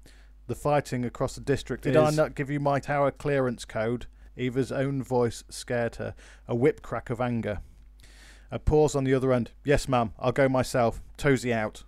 [0.46, 4.06] the fighting across the district Did I not give you my tower clearance code?
[4.36, 6.14] Eva's own voice scared her,
[6.48, 7.60] a whip crack of anger.
[8.50, 9.50] A pause on the other end.
[9.64, 11.00] Yes, ma'am, I'll go myself.
[11.16, 11.84] Tozy out.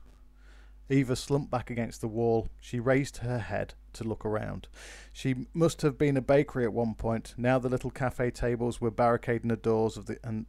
[0.91, 2.49] Eva slumped back against the wall.
[2.61, 4.69] She raised her head to look around.
[5.13, 7.35] She must have been a bakery at one point.
[7.37, 10.47] Now the little cafe tables were barricading the doors of the and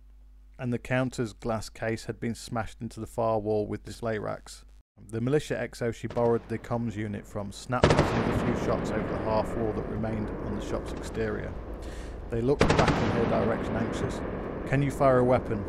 [0.58, 4.64] and the counter's glass case had been smashed into the far wall with display racks.
[5.10, 9.08] The militia exo she borrowed the comms unit from snapped off another few shots over
[9.08, 11.54] the half wall that remained on the shop's exterior.
[12.30, 14.20] They looked back in her direction, anxious.
[14.68, 15.64] Can you fire a weapon?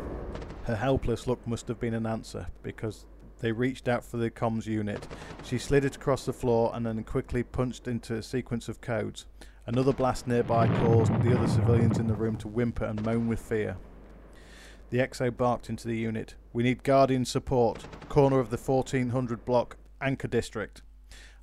[0.63, 3.05] Her helpless look must have been an answer, because
[3.39, 5.07] they reached out for the comms unit.
[5.43, 9.27] She slid it across the floor and then quickly punched into a sequence of codes.
[9.67, 13.39] Another blast nearby caused the other civilians in the room to whimper and moan with
[13.39, 13.77] fear.
[14.89, 16.35] The Exo barked into the unit.
[16.53, 17.85] We need Guardian support.
[18.09, 20.81] Corner of the 1400 block, Anchor District.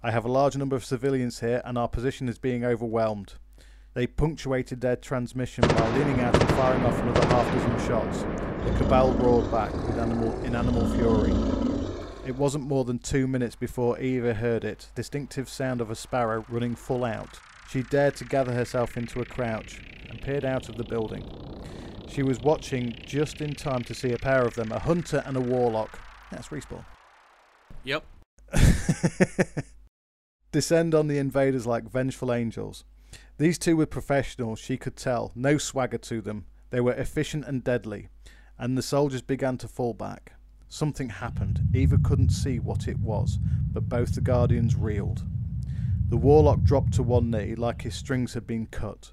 [0.03, 3.35] I have a large number of civilians here and our position is being overwhelmed.
[3.95, 8.25] They punctuated their transmission by leaning out and firing off another half dozen shots.
[8.65, 11.33] The cabal roared back with animal, in animal fury.
[12.27, 16.45] It wasn't more than two minutes before Eva heard it, distinctive sound of a sparrow
[16.49, 17.39] running full out.
[17.69, 19.81] She dared to gather herself into a crouch
[20.11, 21.25] and peered out of the building.
[22.09, 25.37] She was watching just in time to see a pair of them, a hunter and
[25.37, 26.01] a warlock.
[26.33, 26.85] That's respawn.
[27.85, 28.05] Yep.
[30.53, 32.85] Descend on the invaders like vengeful angels.
[33.37, 36.47] These two were professionals, she could tell, no swagger to them.
[36.71, 38.09] They were efficient and deadly,
[38.59, 40.35] and the soldiers began to fall back.
[40.69, 41.69] Something happened.
[41.75, 43.39] Eva couldn't see what it was,
[43.73, 45.23] but both the guardians reeled.
[46.09, 49.13] The warlock dropped to one knee like his strings had been cut.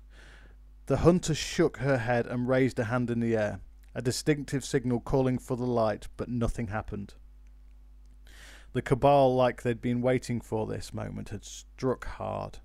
[0.86, 3.60] The hunter shook her head and raised a hand in the air,
[3.96, 7.16] a distinctive signal calling for the light, but nothing happened.
[8.74, 12.60] The cabal, like they'd been waiting for this moment, had struck hard.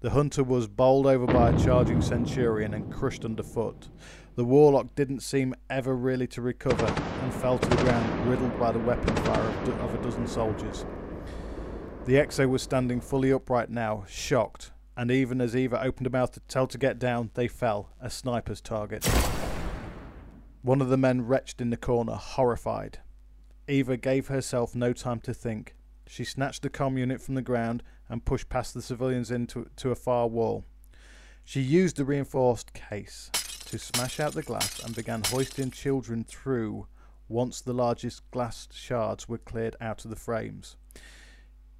[0.00, 3.88] The hunter was bowled over by a charging centurion and crushed underfoot.
[4.34, 6.86] The warlock didn't seem ever really to recover
[7.22, 10.26] and fell to the ground, riddled by the weapon fire of, do- of a dozen
[10.26, 10.84] soldiers.
[12.04, 16.32] The Exo was standing fully upright now, shocked, and even as Eva opened her mouth
[16.32, 19.06] to tell to get down, they fell, a sniper's target.
[20.60, 22.98] One of the men retched in the corner, horrified.
[23.66, 25.74] Eva gave herself no time to think.
[26.06, 29.90] She snatched the comm unit from the ground and pushed past the civilians into to
[29.90, 30.64] a far wall.
[31.44, 33.30] She used the reinforced case
[33.66, 36.86] to smash out the glass and began hoisting children through
[37.28, 40.76] once the largest glass shards were cleared out of the frames.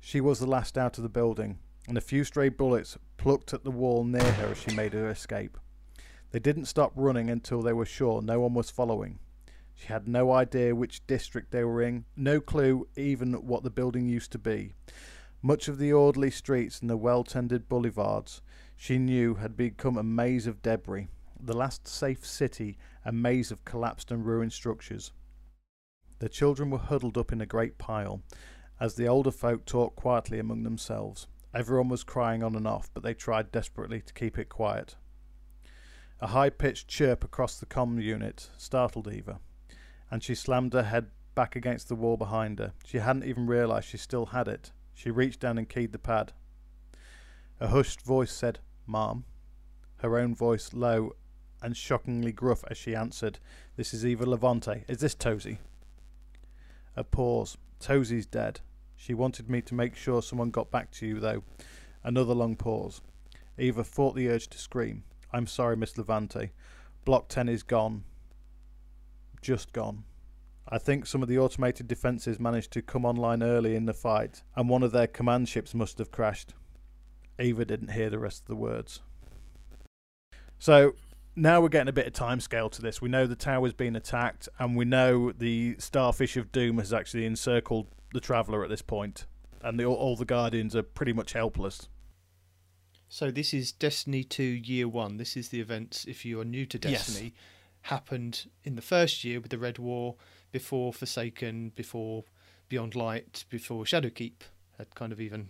[0.01, 1.59] She was the last out of the building,
[1.89, 5.09] and a few stray bullets plucked at the wall near her as she made her
[5.09, 5.57] escape.
[6.33, 9.21] They didn't stop running until they were sure no one was following.
[9.77, 14.09] She had no idea which district they were in, no clue even what the building
[14.09, 14.73] used to be.
[15.43, 18.41] Much of the orderly streets and the well tended boulevards
[18.75, 21.09] she knew had become a maze of debris,
[21.39, 25.13] the last safe city a maze of collapsed and ruined structures.
[26.19, 28.23] The children were huddled up in a great pile,
[28.81, 31.27] as the older folk talked quietly among themselves.
[31.55, 34.97] Everyone was crying on and off, but they tried desperately to keep it quiet.
[36.21, 39.39] A high pitched chirp across the comm unit startled Eva,
[40.11, 42.73] and she slammed her head back against the wall behind her.
[42.85, 44.73] She hadn't even realized she still had it.
[44.95, 46.33] She reached down and keyed the pad.
[47.61, 49.25] A hushed voice said, Mom.
[49.99, 51.13] Her own voice low
[51.63, 53.39] and shockingly gruff as she answered,
[53.77, 54.85] This is Eva Levante.
[54.89, 55.59] Is this Tozy?
[56.97, 57.57] A pause.
[57.81, 58.61] Tozy's dead.
[58.97, 61.43] She wanted me to make sure someone got back to you, though.
[62.03, 63.01] Another long pause.
[63.59, 65.05] Eva fought the urge to scream.
[65.33, 66.53] I'm sorry, Miss Levante.
[67.05, 68.05] Block 10 is gone.
[69.47, 70.03] Just gone.
[70.69, 74.43] I think some of the automated defences managed to come online early in the fight,
[74.57, 76.53] and one of their command ships must have crashed.
[77.39, 79.03] Eva didn't hear the rest of the words.
[80.59, 80.97] So
[81.37, 83.01] now we're getting a bit of timescale to this.
[83.01, 87.25] We know the tower's been attacked, and we know the Starfish of Doom has actually
[87.25, 89.27] encircled the Traveller at this point,
[89.63, 91.89] and the, all the Guardians are pretty much helpless.
[93.09, 95.19] So this is Destiny 2 Year 1.
[95.19, 97.33] This is the events, if you are new to Yes.
[97.87, 100.17] Destiny, happened in the first year with the Red War,
[100.53, 102.25] before Forsaken, before
[102.69, 104.43] Beyond Light, before Shadowkeep
[104.79, 105.49] had kind of even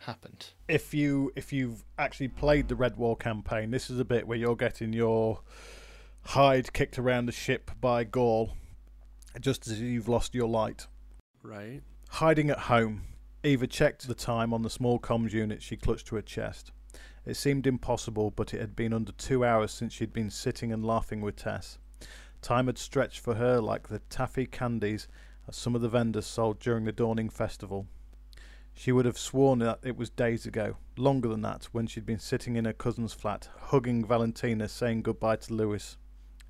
[0.00, 0.54] happened.
[0.68, 4.38] if you if you've actually played the Red War campaign, this is a bit where
[4.38, 5.42] you're getting your
[6.22, 8.52] hide kicked around the ship by Ghaul,
[9.40, 10.86] just as you've lost your light.
[11.42, 11.82] Right.
[12.08, 13.02] Hiding at home,
[13.44, 16.72] Eva checked the time on the small comms unit she clutched to her chest.
[17.26, 20.84] It seemed impossible, but it had been under two hours since she'd been sitting and
[20.84, 21.78] laughing with Tess.
[22.40, 25.06] Time had stretched for her like the taffy candies
[25.46, 27.86] that some of the vendors sold during the Dawning Festival.
[28.72, 32.18] She would have sworn that it was days ago, longer than that, when she'd been
[32.18, 35.98] sitting in her cousin's flat, hugging Valentina, saying goodbye to Lewis.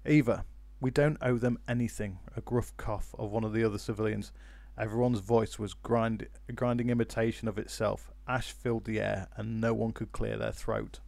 [0.07, 0.45] Eva,
[0.81, 4.33] we don't owe them anything, a gruff cough of one of the other civilians.
[4.79, 8.13] Everyone's voice was grind, grinding imitation of itself.
[8.31, 11.01] Ash filled the air, and no one could clear their throat.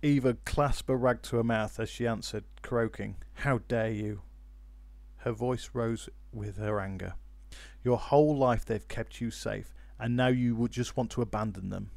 [0.00, 4.22] Eva clasped a rag to her mouth as she answered, croaking, How dare you?
[5.18, 7.12] Her voice rose with her anger.
[7.84, 11.68] Your whole life they've kept you safe, and now you would just want to abandon
[11.68, 11.90] them.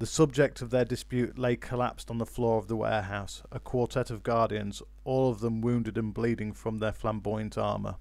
[0.00, 4.10] The subject of their dispute lay collapsed on the floor of the warehouse, a quartet
[4.10, 7.94] of guardians, all of them wounded and bleeding from their flamboyant armour.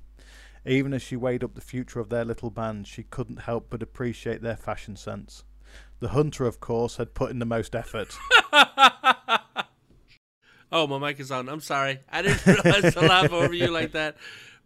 [0.66, 3.84] Even as she weighed up the future of their little band, she couldn't help but
[3.84, 5.44] appreciate their fashion sense.
[6.00, 8.18] The hunter, of course, had put in the most effort.
[10.72, 11.48] Oh, my mic is on.
[11.48, 12.00] I'm sorry.
[12.10, 14.18] I didn't realize to laugh over you like that.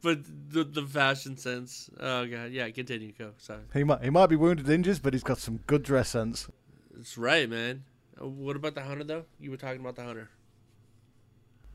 [0.02, 1.90] But the the fashion sense.
[2.00, 2.52] Oh god.
[2.52, 3.12] Yeah, continue.
[3.12, 3.34] Go.
[3.38, 3.60] Sorry.
[3.74, 6.48] He might he might be wounded and injured, but he's got some good dress sense.
[6.96, 7.84] That's right, man.
[8.20, 9.26] Uh, what about the hunter though?
[9.40, 10.30] You were talking about the hunter.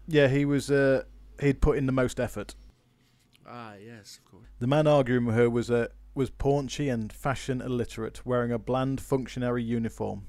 [0.09, 0.71] Yeah, he was.
[0.71, 1.05] Uh,
[1.41, 2.55] he'd put in the most effort.
[3.47, 4.47] Ah, yes, of course.
[4.59, 9.01] The man arguing with her was a was paunchy and fashion illiterate, wearing a bland
[9.01, 10.27] functionary uniform.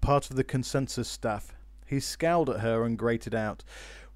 [0.00, 1.54] Part of the consensus staff.
[1.86, 3.62] He scowled at her and grated out,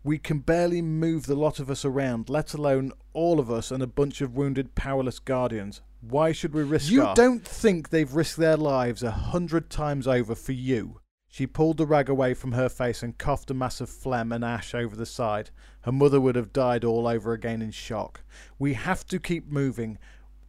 [0.03, 3.83] "We can barely move the lot of us around, let alone all of us and
[3.83, 5.83] a bunch of wounded, powerless guardians.
[6.01, 10.09] Why should we risk You our-" don't think they've risked their lives a hundred times
[10.09, 11.01] over for you?
[11.29, 14.43] She pulled the rag away from her face and coughed a mass of phlegm and
[14.43, 15.51] ash over the side.
[15.83, 18.23] Her mother would have died all over again in shock.
[18.59, 19.99] We have to keep moving.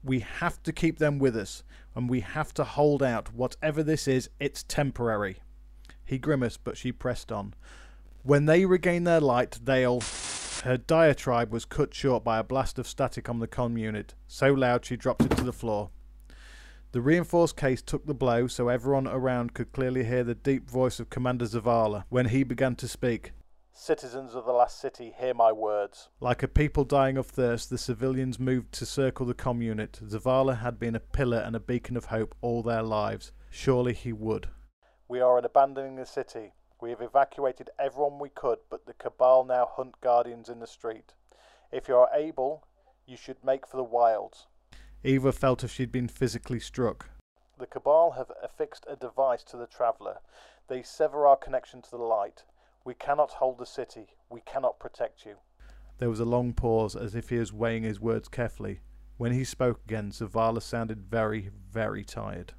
[0.04, 1.64] We have to keep them with us.
[1.96, 3.34] And we have to hold out.
[3.34, 5.40] Whatever this is, it's temporary.
[6.04, 7.54] He grimaced, but she pressed on.
[8.24, 10.02] When they regain their light, they'll.
[10.64, 14.54] Her diatribe was cut short by a blast of static on the comm unit, so
[14.54, 15.90] loud she dropped it to the floor.
[16.92, 21.00] The reinforced case took the blow so everyone around could clearly hear the deep voice
[21.00, 23.32] of Commander Zavala when he began to speak.
[23.82, 26.10] Citizens of the last city, hear my words.
[26.20, 30.00] Like a people dying of thirst, the civilians moved to circle the comm unit.
[30.04, 33.32] Zavala had been a pillar and a beacon of hope all their lives.
[33.50, 34.50] Surely he would.
[35.08, 36.54] We are abandoning the city.
[36.80, 41.16] We have evacuated everyone we could, but the Cabal now hunt guardians in the street.
[41.72, 42.68] If you are able,
[43.08, 44.46] you should make for the wilds.
[45.04, 47.10] Eva felt as if she'd been physically struck.
[47.58, 50.20] The Cabal have affixed a device to the Traveller.
[50.68, 52.44] They sever our connection to the light.
[52.84, 54.16] We cannot hold the city.
[54.30, 55.36] We cannot protect you.
[56.00, 58.80] There was a long pause, as if he was weighing his words carefully.
[59.18, 62.54] When he spoke again, Zavala sounded very, very tired.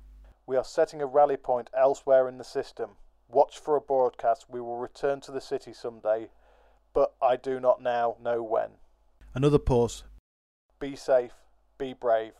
[0.46, 2.90] We are setting a rally point elsewhere in the system.
[3.28, 4.46] Watch for a broadcast.
[4.48, 6.28] We will return to the city someday,
[6.94, 8.70] but I do not now know when.
[9.34, 10.04] Another pause.
[10.78, 11.32] Be safe.
[11.78, 12.34] Be brave.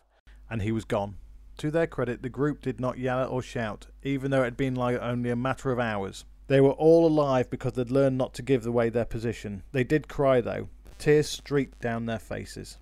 [0.49, 1.17] And he was gone.
[1.59, 4.75] To their credit, the group did not yell or shout, even though it had been
[4.75, 6.25] like only a matter of hours.
[6.53, 9.63] They were all alive because they'd learned not to give away their position.
[9.73, 10.69] They did cry, though.
[10.99, 12.77] Tears streaked down their faces.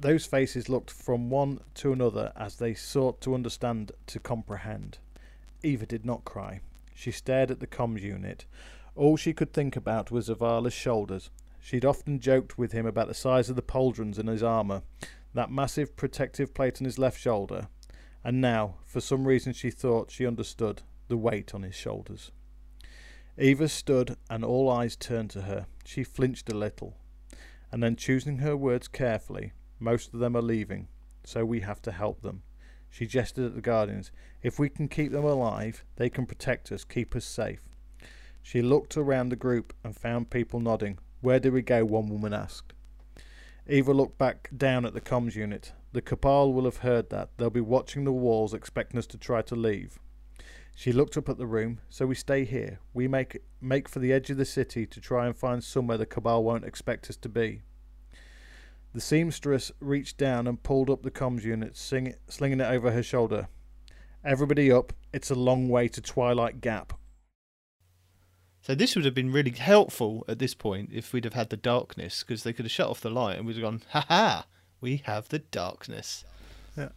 [0.00, 4.98] Those faces looked from one to another as they sought to understand, to comprehend.
[5.62, 6.58] Eva did not cry.
[6.92, 8.46] She stared at the comms unit.
[8.96, 11.30] All she could think about was Zavala's shoulders.
[11.60, 14.82] She'd often joked with him about the size of the pauldrons in his armour,
[15.34, 17.68] that massive protective plate on his left shoulder,
[18.24, 22.32] and now, for some reason, she thought she understood the weight on his shoulders.
[23.38, 25.66] Eva stood, and all eyes turned to her.
[25.84, 26.96] She flinched a little,
[27.72, 30.88] and then, choosing her words carefully, most of them are leaving,
[31.24, 32.42] so we have to help them.
[32.90, 34.12] She gestured at the Guardians.
[34.40, 37.68] If we can keep them alive, they can protect us, keep us safe.
[38.40, 40.98] She looked around the group and found people nodding.
[41.20, 41.84] Where do we go?
[41.84, 42.72] One woman asked.
[43.66, 45.72] Eva looked back down at the comms unit.
[45.92, 47.30] The Cabal will have heard that.
[47.36, 49.98] They'll be watching the walls, expecting us to try to leave.
[50.74, 51.80] She looked up at the room.
[51.88, 52.80] So we stay here.
[52.92, 56.06] We make make for the edge of the city to try and find somewhere the
[56.06, 57.62] Cabal won't expect us to be.
[58.92, 63.02] The seamstress reached down and pulled up the comms unit, sing, slinging it over her
[63.02, 63.48] shoulder.
[64.24, 64.92] Everybody up.
[65.12, 66.92] It's a long way to Twilight Gap.
[68.62, 71.56] So this would have been really helpful at this point if we'd have had the
[71.56, 74.46] darkness, because they could have shut off the light and we'd have gone, ha ha,
[74.80, 76.24] we have the darkness.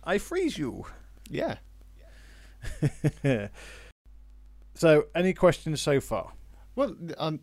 [0.03, 0.85] I freeze you.
[1.29, 1.57] Yeah.
[4.73, 6.33] so, any questions so far?
[6.75, 7.39] Well, I'm um,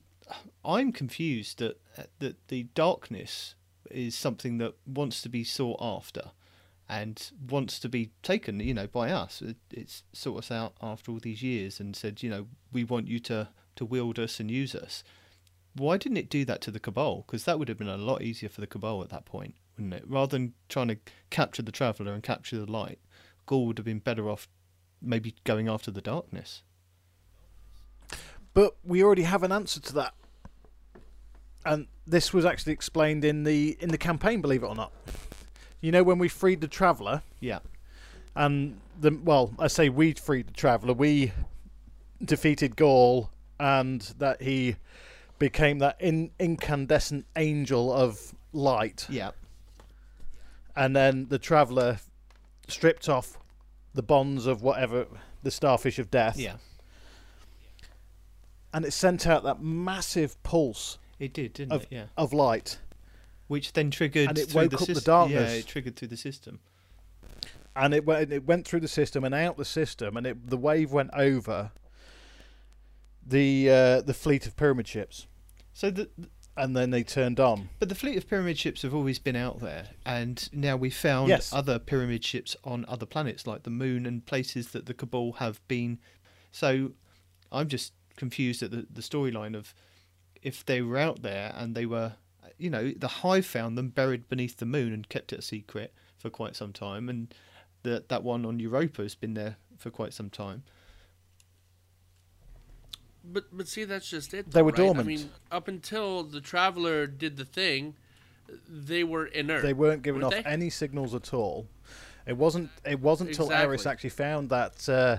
[0.65, 3.55] I'm confused that uh, that the darkness
[3.91, 6.31] is something that wants to be sought after
[6.89, 9.43] and wants to be taken, you know, by us.
[9.43, 13.09] It, it's sought us out after all these years and said, you know, we want
[13.09, 15.03] you to to wield us and use us.
[15.75, 17.25] Why didn't it do that to the Cabal?
[17.27, 19.95] Because that would have been a lot easier for the Cabal at that point, wouldn't
[19.95, 20.05] it?
[20.07, 20.99] Rather than trying to
[21.31, 23.01] capture the Traveller and capture the light,
[23.49, 24.47] Ghaul would have been better off
[25.05, 26.63] maybe going after the darkness.
[28.53, 30.15] But we already have an answer to that.
[31.67, 34.93] And this was actually explained in the in the campaign, believe it or not.
[35.81, 37.61] You know when we freed the traveller Yeah.
[38.35, 41.33] and the well, I say we freed the traveller, we
[42.25, 44.77] defeated Ghaul and that he
[45.39, 49.07] became that in, incandescent angel of light.
[49.11, 49.33] Yeah.
[50.77, 51.99] And then the traveller
[52.69, 53.39] stripped off
[53.95, 55.07] the bonds of whatever
[55.43, 56.37] the starfish of death.
[56.37, 56.57] Yeah.
[58.73, 61.89] And it sent out that massive pulse It did, didn't of, it?
[61.91, 62.05] Yeah.
[62.17, 62.79] of light.
[63.47, 65.53] Which then triggered And it through woke the up the darkness.
[65.53, 66.61] Yeah, it triggered through the system.
[67.77, 70.57] and it went it went through the system and out the system, and it the
[70.57, 71.71] wave went over
[73.27, 75.27] the uh, the fleet of pyramid ships,
[75.73, 76.09] So the
[76.57, 77.69] and then they turned on.
[77.79, 81.29] but the fleet of pyramid ships have always been out there, and now we found
[81.29, 81.53] Yes.
[81.53, 85.61] other pyramid ships on other planets like the moon and places that the Cabal have
[85.69, 85.99] been.
[86.53, 86.93] So
[87.51, 89.75] I'm just confused at the, the storyline of
[90.43, 92.13] if they were out there and they were,
[92.59, 95.93] you know, the Hive found them buried beneath the moon and kept it a secret
[96.19, 97.35] for quite some time, and
[97.83, 100.63] that that one on Europa has been there for quite some time.
[103.25, 104.51] But but see, that's just it.
[104.51, 104.77] They were right?
[104.77, 105.07] dormant.
[105.07, 107.95] I mean, up until the traveler did the thing,
[108.69, 109.63] they were inert.
[109.63, 110.51] They weren't giving weren't off they?
[110.51, 111.67] any signals at all.
[112.27, 112.71] It wasn't.
[112.85, 115.19] It wasn't until Eris actually found that uh,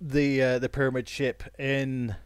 [0.00, 2.16] the uh, the pyramid ship in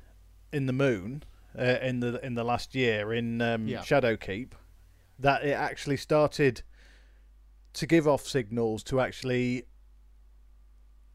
[0.53, 1.23] in the moon
[1.59, 3.81] uh, in the in the last year in um, Yeah.
[3.81, 4.53] Shadowkeep
[5.19, 6.63] that it actually started
[7.75, 9.65] to give off signals to actually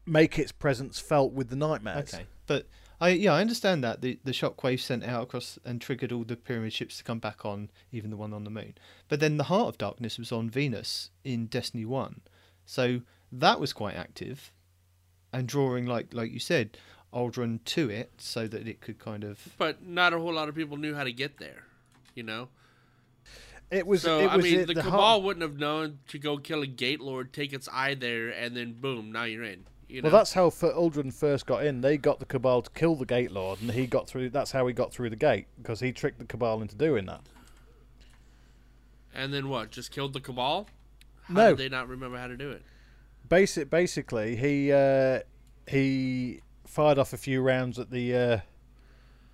[0.06, 2.14] make its presence felt with the nightmares.
[2.14, 2.66] Okay, but
[3.04, 6.36] I yeah I understand that the the shockwave sent out across and triggered all the
[6.36, 8.74] pyramid ships to come back on, even the one on the moon.
[9.08, 12.22] But then the Heart of Darkness was on Venus in Destiny One,
[12.64, 14.52] so that was quite active,
[15.34, 16.78] and drawing like like you said,
[17.12, 20.54] Uldren to it so that it could kind of but not a whole lot of
[20.54, 21.64] people knew how to get there.
[22.14, 22.48] You know.
[23.70, 24.02] It was.
[24.02, 26.62] so it I mean, it- the, the cabal heart- wouldn't have known to go kill
[26.62, 29.66] a gate lord, take its eye there, and then boom, now you're in.
[29.88, 30.08] You know?
[30.08, 31.80] Well, that's how Uldren first got in.
[31.80, 34.30] They got the Cabal to kill the Gate Lord, and he got through.
[34.30, 37.20] That's how he got through the gate because he tricked the Cabal into doing that.
[39.14, 39.70] and then what?
[39.70, 40.68] Just killed the cabal?
[41.24, 41.48] How No.
[41.54, 42.62] did they not remember how to do it?
[43.28, 45.20] Basic, basically, he uh,
[45.68, 48.38] he fired off a few rounds at the uh,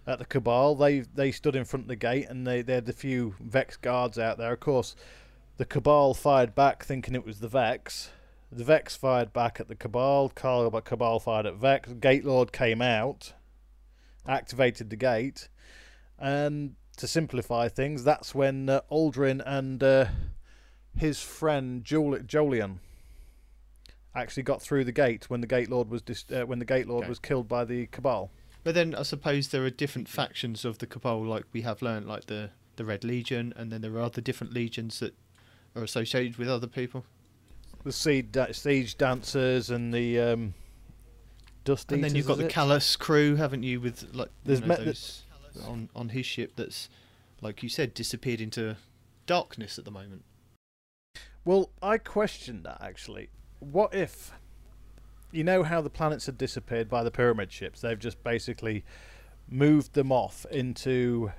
[0.07, 0.75] at the Cabal.
[0.77, 3.77] They they stood in front of the gate, and they, they had a few Vex
[3.77, 4.53] guards out there.
[4.53, 4.95] Of course,
[5.57, 8.11] the Cabal fired back, thinking it was the Vex.
[8.53, 10.29] The Vex fired back at the Cabal.
[10.31, 11.93] Carl Cabal fired at Vex.
[11.95, 13.33] Gate Lord came out,
[14.27, 15.49] activated the gate,
[16.19, 20.07] and to simplify things, that's when uh, Uldren and uh,
[20.97, 22.79] his friend Jol- Jolian
[24.15, 26.89] actually got through the gate when the Gate Lord was dis- uh, when the Gate
[26.89, 27.09] Lord Okay.
[27.09, 28.31] was killed by the Cabal.
[28.65, 32.07] But then I suppose there are different factions of the Cabal, like we have learned,
[32.07, 35.15] like the the Red Legion, and then there are other different legions that
[35.77, 37.05] are associated with other people.
[37.83, 40.55] The siege, da- siege dancers and the um,
[41.65, 42.53] dust and then you've got the it?
[42.53, 43.81] Calus crew, haven't you?
[43.81, 45.23] With like you There's know, met- those
[45.67, 46.89] on on his ship that's
[47.41, 48.77] like you said disappeared into
[49.27, 50.25] darkness at the moment.
[51.45, 53.31] Well, I question that actually.
[53.61, 54.33] What if
[55.33, 57.81] you know how the planets had disappeared by the pyramid ships?
[57.81, 58.85] They've just basically
[59.49, 61.33] moved them off into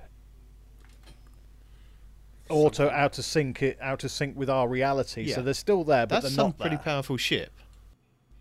[2.52, 5.22] auto out of sync it out of sync with our reality.
[5.22, 5.36] Yeah.
[5.36, 6.84] So they're still there, but That's they're some not pretty there.
[6.84, 7.52] powerful ship.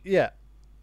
[0.04, 0.32] Yeah.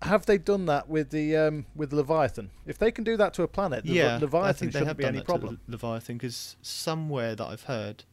[0.03, 2.51] Have they done that with the um, with Leviathan?
[2.67, 4.89] If they can do that to a planet, the yeah, Leviathan I think they shouldn't
[4.89, 5.57] have be any problem.
[5.57, 8.05] to Le- Leviathan because somewhere that I've heard,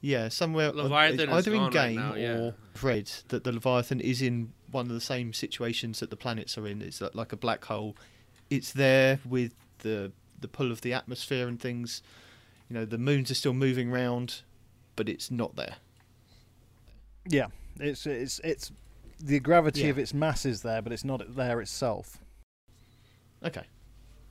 [0.00, 2.32] yeah, somewhere Leviathan is either in gone right game now, yeah.
[2.38, 6.58] or read that the Leviathan is in one of the same situations that the planets
[6.58, 6.82] are in.
[6.82, 7.96] It's like- like a black hole.
[8.50, 12.02] It's there with the the pull of the atmosphere and things.
[12.68, 14.42] You know, the moons are still moving round,
[14.96, 15.76] but it's not there.
[17.28, 17.46] Yeah,
[17.80, 18.70] it's it's it's
[19.20, 19.88] the gravity Yeah.
[19.88, 22.18] of its mass is there, but it's not there itself.
[23.44, 23.64] Okay.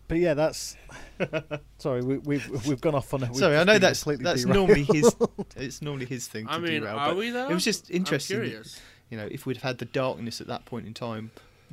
[0.08, 0.76] But yeah, that's
[1.78, 2.02] sorry.
[2.02, 3.34] We, we've we've gone off on a.
[3.34, 4.68] Sorry, I know that's completely that's derailed.
[4.70, 5.16] normally his.
[5.56, 6.98] It's normally his thing to I mean, derail.
[6.98, 7.50] are but we though?
[7.50, 8.42] It was just interesting.
[8.42, 8.80] I'm that-
[9.10, 11.30] you know, if we'd had the darkness at that point in time,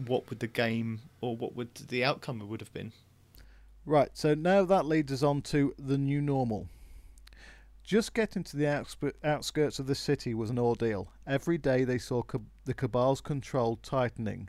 [0.07, 2.93] what would the game or what would the outcome would have been?
[3.87, 6.69] Right, so now that leads us on to the new normal.
[7.83, 11.11] Just getting to the outskirts of the city was an ordeal.
[11.27, 12.23] Every day they saw
[12.65, 14.49] the Cabal's control tightening.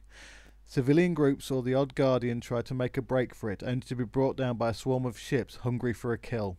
[0.67, 3.95] Civilian groups or the odd guardian tried to make a break for it, only to
[3.95, 6.57] be brought down by a swarm of ships hungry for a kill.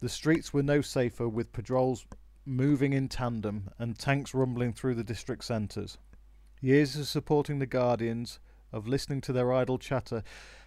[0.00, 2.06] The streets were no safer, with patrols
[2.46, 5.98] moving in tandem and tanks rumbling through the district centres.
[6.60, 8.40] Years of supporting the guardians,
[8.72, 10.22] of listening to their idle chatter,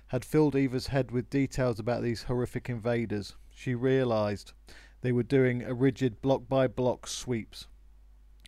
[0.07, 3.35] had filled Eva's head with details about these horrific invaders.
[3.49, 4.53] She realised
[5.01, 7.67] they were doing a rigid block by block sweeps.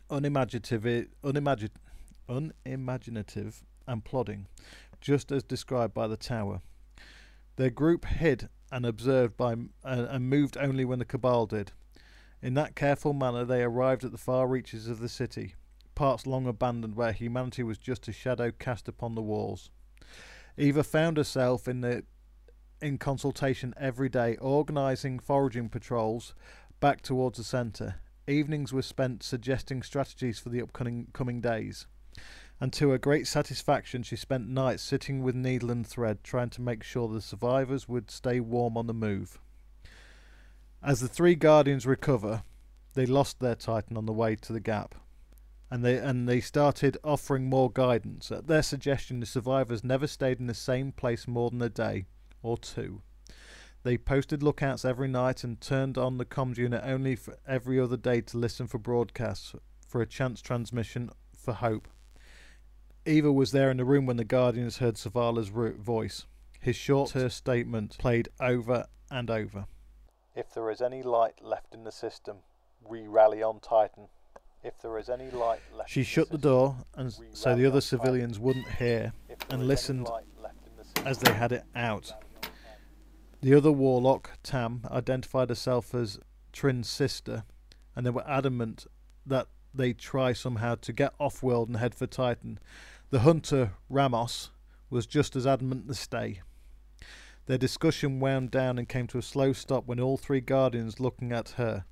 [0.10, 1.70] Unimaginative, unimagin,
[2.30, 4.48] unimaginative and plodding,
[5.02, 6.62] just as described by the tower.
[7.56, 11.72] Their group hid and observed by uh, and moved only when the Cabal did.
[12.42, 15.56] In that careful manner they arrived at the far reaches of the city,
[15.96, 19.72] parts long abandoned where humanity was just a shadow cast upon the walls.
[20.58, 22.04] Eva found herself in the
[22.82, 26.34] in consultation every day, organising foraging patrols
[26.80, 27.96] back towards the centre.
[28.28, 31.88] Evenings were spent suggesting strategies for the upcoming coming days.
[32.60, 36.62] And to her great satisfaction, she spent nights sitting with needle and thread, trying to
[36.62, 39.40] make sure the survivors would stay warm on the move.
[40.82, 42.44] As the three guardians recover,
[42.94, 44.96] they lost their Titan on the way to the gap,
[45.76, 48.32] and they and they started offering more guidance.
[48.32, 52.06] At their suggestion, the survivors never stayed in the same place more than a day
[52.42, 53.02] or two.
[53.84, 57.98] They posted lookouts every night and turned on the comms unit only for every other
[57.98, 59.54] day to listen for broadcasts
[59.86, 61.90] for a chance transmission for hope.
[63.06, 66.26] Eva was there in the room when the Guardians heard Zavala's voice.
[66.62, 69.66] His short statement played over and over.
[70.38, 72.38] If there is any light left in the system,
[72.82, 74.08] we rally on Titan.
[74.66, 78.40] If there is any light left She shut the, door and so the other civilians
[78.40, 79.14] wouldn't hear
[79.52, 80.10] and listened
[81.06, 82.12] as they had it out.
[83.42, 86.18] The other warlock, Tam, identified herself as
[86.52, 87.44] Trin's sister,
[87.96, 88.88] and they were adamant
[89.24, 92.58] that they try somehow to get off world and head for Titan.
[93.12, 94.50] The hunter, Ramos,
[94.90, 96.42] was just as adamant to stay.
[97.46, 101.32] Their discussion wound down and came to a slow stop when all three guardians looking
[101.32, 101.86] at her.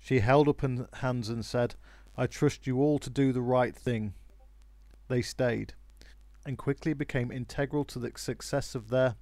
[0.00, 1.76] She held up her hands and said,
[2.16, 4.14] I trust you all to do the right thing.
[5.08, 5.74] They stayed,
[6.46, 9.16] and quickly became integral to the success of their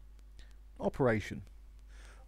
[0.79, 1.43] operation.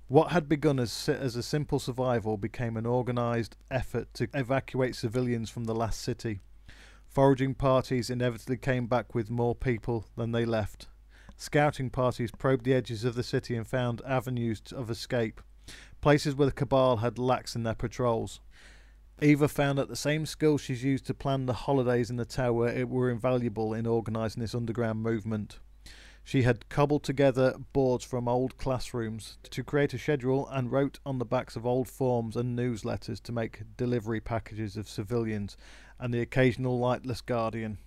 [0.08, 5.50] What had begun as, as a simple survival became an organised effort to evacuate civilians
[5.50, 6.40] from the last city.
[7.06, 10.88] Foraging parties inevitably came back with more people than they left.
[11.36, 15.40] Scouting parties probed the edges of the city and found avenues of escape,
[16.00, 18.40] places where the Cabal had lax in their patrols.
[19.22, 22.68] Eva found that the same skills she's used to plan the holidays in the tower
[22.68, 25.58] it were invaluable in organising this underground movement.
[26.22, 31.18] She had cobbled together boards from old classrooms to create a schedule and wrote on
[31.18, 35.56] the backs of old forms and newsletters to make delivery packages of civilians
[35.98, 37.78] and the occasional lightless guardian.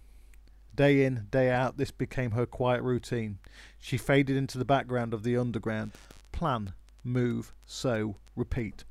[0.74, 3.38] Day in, day out, this became her quiet routine.
[3.78, 5.92] She faded into the background of the underground.
[6.32, 6.74] Plan,
[7.04, 8.86] move, sow, repeat.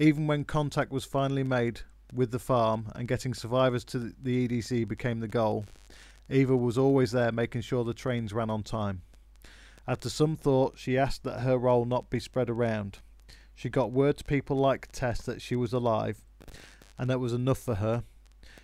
[0.00, 1.82] Even when contact was finally made
[2.14, 5.66] with the farm and getting survivors to the EDC became the goal,
[6.30, 9.02] Eva was always there making sure the trains ran on time.
[9.86, 13.00] After some thought, she asked that her role not be spread around.
[13.54, 16.24] She got word to people like Tess that she was alive,
[16.96, 18.02] and that was enough for her.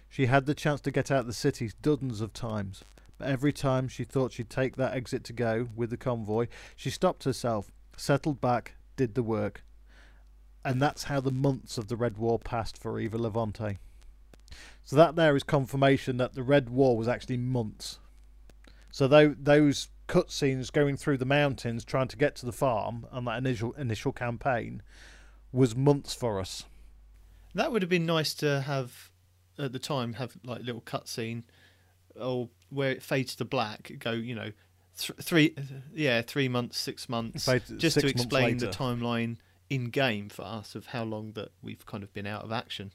[0.08, 2.82] She had the chance to get out of the city dozens of times,
[3.18, 6.88] but every time she thought she'd take that exit to go with the convoy, she
[6.88, 9.64] stopped herself, settled back, did the work.
[10.66, 13.78] And that's how the months of the Red War passed for Eva Levante.
[14.84, 17.98] So that there is confirmation that the Red War was actually months.
[18.90, 23.24] So tho- those cutscenes going through the mountains trying to get to the farm on
[23.26, 24.82] that initial initial campaign
[25.52, 26.64] was months for us.
[27.54, 29.10] That would have been nice to have
[29.58, 30.14] at the time.
[30.14, 31.44] Have like little cutscene,
[32.14, 33.92] or where it fades to black.
[33.98, 34.50] Go, you know,
[34.98, 35.54] th- three,
[35.94, 39.36] yeah, three months, six months, Fade- just six to explain the timeline
[39.68, 42.92] in game for us of how long that we've kind of been out of action.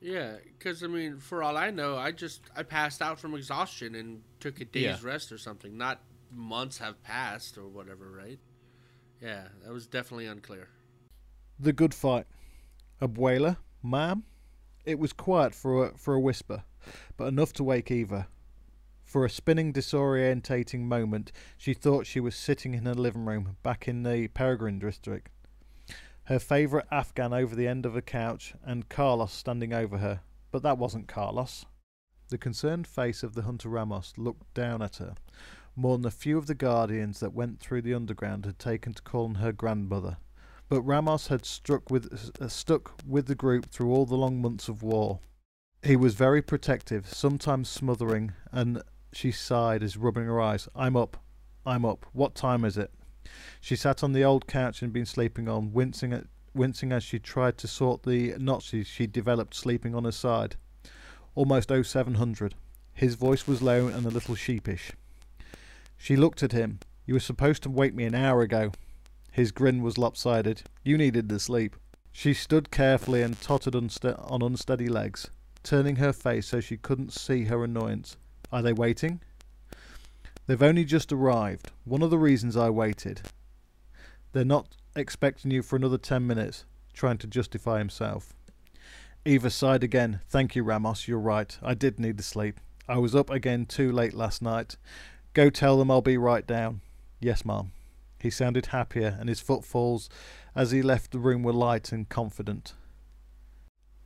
[0.00, 3.94] Yeah, because I mean, for all I know, I just I passed out from exhaustion
[3.94, 4.98] and took a day's Yeah.
[5.02, 5.76] rest or something.
[5.76, 6.00] Not
[6.30, 8.38] months have passed or whatever, right?
[9.20, 10.68] Yeah, that was definitely unclear.
[11.58, 12.26] The good fight.
[13.02, 14.22] Abuela, ma'am.
[14.84, 16.62] It was quiet for a, for a whisper,
[17.16, 18.28] but enough to wake Eva.
[19.08, 23.88] For a spinning, disorientating moment, she thought she was sitting in her living room back
[23.88, 25.30] in the Peregrine district.
[26.24, 30.20] Her favourite Afghan over the end of a couch, and Carlos standing over her.
[30.50, 31.64] But that wasn't Carlos.
[32.28, 35.14] The concerned face of the hunter Ramos looked down at her,
[35.74, 39.00] more than a few of the guardians that went through the underground had taken to
[39.00, 40.18] calling her grandmother.
[40.68, 44.68] But Ramos had struck with, uh, stuck with the group through all the long months
[44.68, 45.20] of war.
[45.82, 48.82] He was very protective, sometimes smothering, and
[49.12, 50.68] she sighed as rubbing her eyes.
[50.74, 51.16] I'm up.
[51.64, 52.06] I'm up.
[52.12, 52.90] What time is it?
[53.60, 57.18] She sat on the old couch and been sleeping on, wincing at wincing as she
[57.18, 60.56] tried to sort the notches she'd developed sleeping on her side.
[61.34, 62.54] Almost 0700.
[62.94, 64.92] His voice was low and a little sheepish.
[65.96, 66.80] She looked at him.
[67.06, 68.72] You were supposed to wake me an hour ago.
[69.30, 70.62] His grin was lopsided.
[70.82, 71.76] You needed the sleep.
[72.10, 75.30] She stood carefully and tottered unste- on unsteady legs,
[75.62, 78.16] turning her face so she couldn't see her annoyance.
[78.50, 79.20] Are they waiting?
[80.46, 81.70] They've only just arrived.
[81.84, 83.22] One of the reasons I waited.
[84.32, 88.32] They're not expecting you for another ten minutes, trying to justify himself.
[89.24, 90.20] Eva sighed again.
[90.28, 91.06] Thank you, Ramos.
[91.06, 91.58] You're right.
[91.62, 92.60] I did need the sleep.
[92.88, 94.76] I was up again too late last night.
[95.34, 96.80] Go tell them I'll be right down.
[97.20, 97.72] Yes, ma'am.
[98.18, 100.08] He sounded happier, and his footfalls
[100.54, 102.72] as he left the room were light and confident.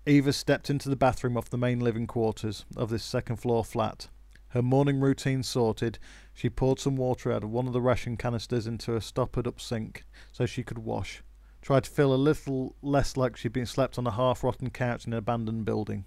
[0.05, 4.09] Eva stepped into the bathroom off the main living quarters of this second floor flat.
[4.53, 5.98] Her morning routine sorted,
[6.34, 9.59] she poured some water out of one of the ration canisters into a stoppered up
[9.59, 11.22] sink so she could wash.
[11.62, 15.07] Tried to feel a little less like she'd been slept on a half rotten couch
[15.07, 16.05] in an abandoned building.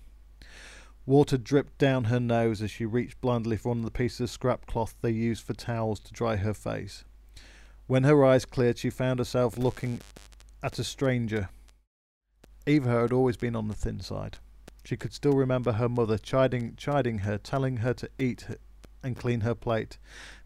[1.07, 4.29] Water dripped down her nose as she reached blindly for one of the pieces of
[4.29, 7.03] scrap cloth they used for towels to dry her face.
[7.87, 10.01] When her eyes cleared, she found herself looking
[10.61, 11.49] at a stranger.
[12.67, 14.37] Eva had always been on the thin side.
[14.85, 18.45] She could still remember her mother chiding, chiding her, telling her to eat
[19.01, 19.97] and clean her plate.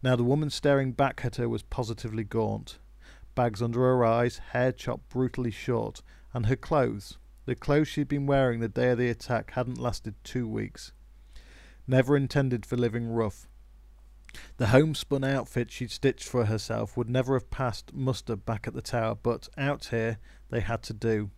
[0.02, 2.80] Now the woman staring back at her was positively gaunt.
[3.36, 6.02] Bags under her eyes, hair chopped brutally short,
[6.34, 10.16] and her clothes, the clothes she'd been wearing the day of the attack, hadn't lasted
[10.24, 10.94] two weeks.
[11.86, 13.46] Never intended for living rough.
[14.56, 18.82] The homespun outfit she'd stitched for herself would never have passed muster back at the
[18.82, 20.18] tower, but out here
[20.50, 21.32] they had to do.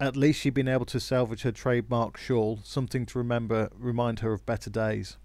[0.00, 4.32] At least she'd been able to salvage her trademark shawl, something to remember remind her
[4.32, 5.18] of better days.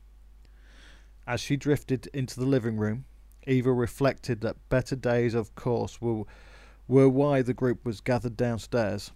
[1.26, 3.06] As she drifted into the living room,
[3.48, 6.26] Eva reflected that better days, of course, were,
[6.90, 9.12] were why the group was gathered downstairs.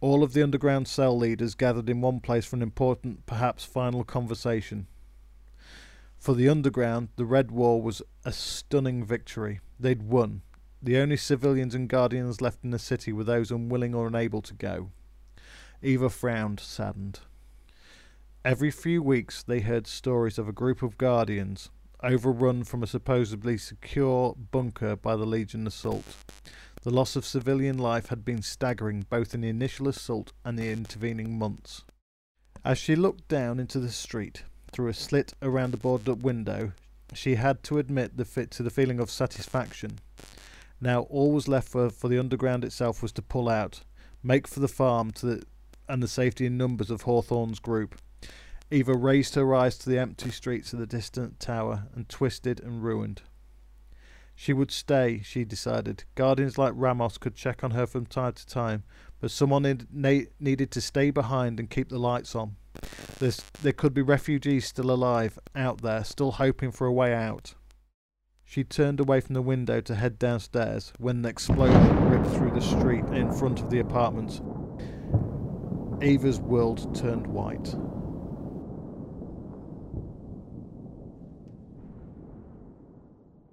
[0.00, 4.04] All of the underground cell leaders gathered in one place for an important, perhaps final
[4.04, 4.86] conversation.
[6.16, 9.60] For the underground, the Red War was a stunning victory.
[9.78, 10.40] They'd won.
[10.84, 14.52] The only civilians and guardians left in the city were those unwilling or unable to
[14.52, 14.90] go.
[15.80, 17.20] Eva frowned, saddened.
[18.44, 21.70] Every few weeks they heard stories of a group of guardians
[22.02, 26.04] overrun from a supposedly secure bunker by the Legion assault.
[26.82, 30.70] The loss of civilian life had been staggering both in the initial assault and the
[30.70, 31.84] intervening months.
[32.62, 36.72] As she looked down into the street through a slit around a boarded up window,
[37.14, 39.98] she had to admit the fit to the feeling of satisfaction.
[40.84, 43.84] Now all was left for, for the underground itself was to pull out,
[44.22, 45.42] make for the farm to the,
[45.88, 47.98] and the safety and numbers of Hawthorne's group.
[48.70, 52.84] Eva raised her eyes to the empty streets of the distant tower and twisted and
[52.84, 53.22] ruined.
[54.34, 56.04] She would stay, she decided.
[56.16, 58.82] Guardians like Ramos could check on her from time to time,
[59.22, 62.56] but someone need, needed to stay behind and keep the lights on.
[63.20, 67.54] There's, there could be refugees still alive, out there, still hoping for a way out.
[68.44, 72.60] She turned away from the window to head downstairs when an explosion ripped through the
[72.60, 74.40] street in front of the apartment.
[76.02, 77.74] Eva's world turned white.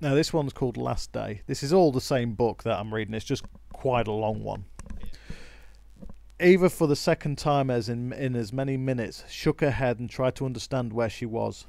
[0.01, 1.41] Now, this one's called Last Day.
[1.45, 4.65] This is all the same book that I'm reading, it's just quite a long one.
[6.39, 10.09] Eva, for the second time as in, in as many minutes, shook her head and
[10.09, 11.67] tried to understand where she was.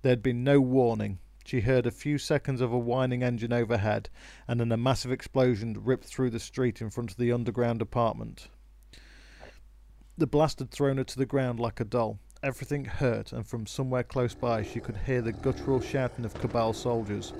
[0.00, 1.18] There had been no warning.
[1.44, 4.08] She heard a few seconds of a whining engine overhead,
[4.48, 8.48] and then a massive explosion ripped through the street in front of the underground apartment.
[10.16, 12.18] The blast had thrown her to the ground like a doll.
[12.42, 16.72] Everything hurt, and from somewhere close by she could hear the guttural shouting of Cabal
[16.72, 17.34] soldiers.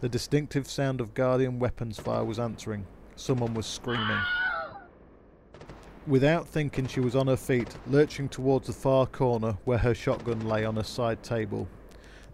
[0.00, 2.86] The distinctive sound of Guardian weapons fire was answering.
[3.16, 4.22] Someone was screaming.
[6.06, 10.48] Without thinking, she was on her feet, lurching towards the far corner where her shotgun
[10.48, 11.68] lay on a side table.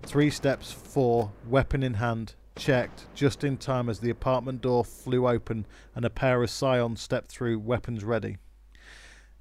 [0.07, 5.27] Three steps, four, weapon in hand, checked, just in time as the apartment door flew
[5.27, 8.39] open and a pair of scions stepped through, weapons ready.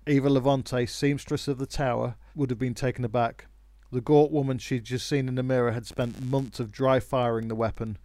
[0.07, 3.45] Eva Levante, seamstress of the tower, would have been taken aback.
[3.91, 7.47] The gaunt woman she'd just seen in the mirror had spent months of dry firing
[7.47, 7.97] the weapon,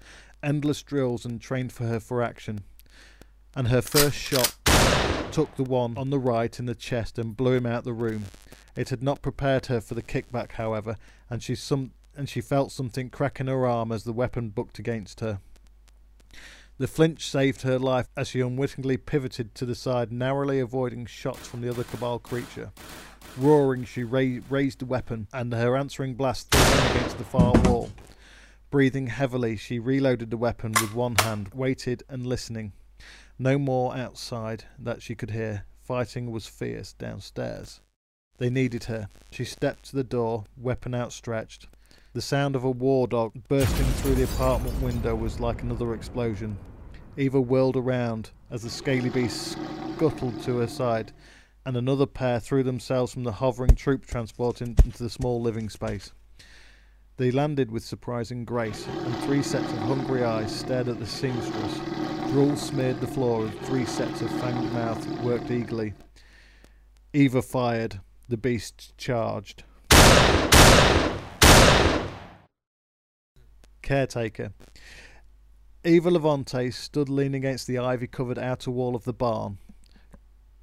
[0.43, 2.61] endless drills and trained for her for action.
[3.57, 4.55] And her first shot
[5.33, 8.25] took the one on the right in the chest and blew him out the room.
[8.77, 10.97] It had not prepared her for the kickback, however,
[11.31, 14.79] and she some and she felt something crack in her arm as the weapon bucked
[14.79, 15.41] against her.
[16.79, 21.47] The flinch saved her life as she unwittingly pivoted to the side, narrowly avoiding shots
[21.47, 22.73] from the other Cabal creature.
[23.37, 27.91] Roaring, she ra- raised the weapon, and her answering blast threw against the far wall.
[28.71, 32.73] Breathing heavily, she reloaded the weapon with one hand, waited and listening.
[33.39, 35.65] No more outside that she could hear.
[35.83, 37.81] Fighting was fierce downstairs.
[38.39, 39.09] They needed her.
[39.31, 41.67] She stepped to the door, weapon outstretched.
[42.13, 46.59] The sound of a war dog bursting through the apartment window was like another explosion.
[47.17, 49.57] Eva whirled around as the scaly beast
[49.95, 51.13] scuttled to her side,
[51.65, 56.13] and another pair threw themselves from the hovering troop transport into the small living space.
[57.17, 61.79] They landed with surprising grace, and three sets of hungry eyes stared at the seamstress.
[62.33, 65.95] Drool smeared the floor as three sets of fanged mouths worked eagerly.
[67.13, 68.01] Eva fired.
[68.29, 69.63] The beast charged.
[73.91, 74.53] Caretaker.
[75.85, 79.59] Eva Levante stood leaning against the ivy covered outer wall of the barn,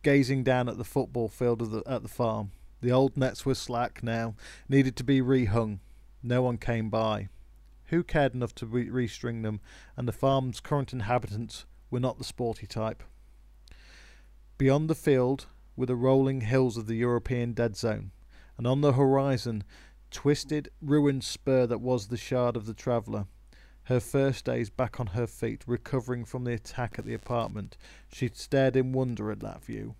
[0.01, 2.51] gazing down at the football field the, at the farm.
[2.80, 4.36] The old nets were slack now,
[4.69, 5.80] needed to be rehung.
[6.23, 7.28] No one came by.
[7.88, 9.59] Who cared enough to re- restring them,
[9.97, 13.03] and the farm's current inhabitants were not the sporty type.
[14.57, 18.11] Beyond the field were the rolling hills of the European dead zone.
[18.57, 19.63] and on the horizon,
[20.12, 23.28] twisted, ruined spur that was the shard of the traveller.
[23.84, 27.78] Her first days back on her feet, recovering from the attack at the apartment,
[28.12, 29.95] she stared in wonder at that view.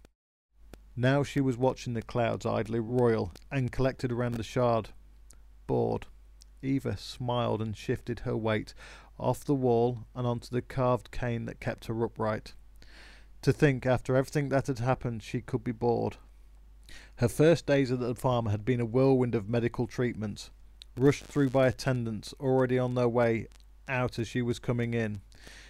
[0.95, 4.89] Now she was watching the clouds idly roil and collected around the shard.
[5.68, 6.08] Bored,
[6.62, 8.74] Eva smiled and shifted her weight
[9.20, 12.53] off the wall and onto the carved cane that kept her upright.
[13.43, 16.18] To think, after everything that had happened, she could be bored.
[17.18, 20.51] Her first days at the farm had been a whirlwind of medical treatments,
[20.95, 23.47] rushed through by attendants already on their way
[23.88, 25.22] out as she was coming in.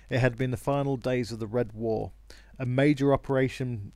[0.10, 2.12] It had been the final days of the Red War,
[2.60, 3.94] a major operation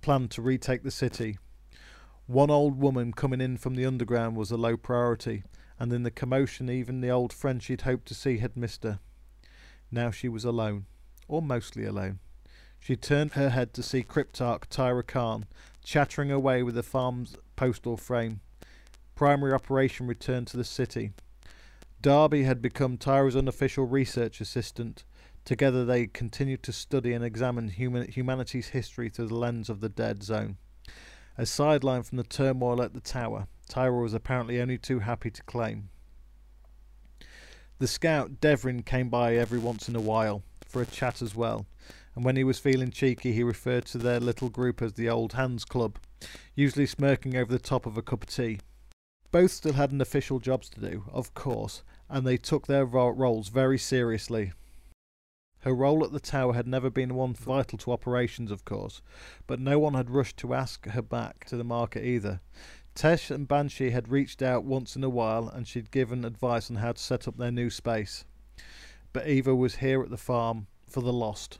[0.00, 1.36] planned to retake the city.
[2.26, 5.42] One old woman coming in from the underground was a low priority,
[5.78, 8.98] and in the commotion even the old friend she'd hoped to see had missed her.
[9.90, 10.86] Now she was alone,
[11.28, 12.20] or mostly alone.
[12.78, 15.46] She turned her head to see Cryptarch Tyra Karn
[15.82, 18.40] chattering away with the farm's postal frame.
[19.14, 21.12] Primary operation returned to the city.
[22.00, 25.04] Darby had become Tyra's unofficial research assistant.
[25.44, 29.88] Together they continued to study and examine human, humanity's history through the lens of the
[29.88, 30.56] dead zone.
[31.38, 35.42] A sideline from the turmoil at the tower, Tyra was apparently only too happy to
[35.44, 35.88] claim.
[37.78, 41.66] The scout Devrim came by every once in a while for a chat as well,
[42.14, 45.32] and when he was feeling cheeky, he referred to their little group as the Old
[45.32, 45.98] Hands Club,
[46.54, 48.58] usually smirking over the top of a cup of tea.
[49.30, 53.08] Both still had an official jobs to do, of course, and they took their ro-
[53.08, 54.52] roles very seriously.
[55.60, 59.00] Her role at the tower had never been one vital to operations, of course,
[59.46, 62.40] but no one had rushed to ask her back to the market either.
[62.94, 66.76] Tess and Banshee had reached out once in a while, and she'd given advice on
[66.76, 68.24] how to set up their new space.
[69.12, 71.58] But Eva was here at the farm for the lost.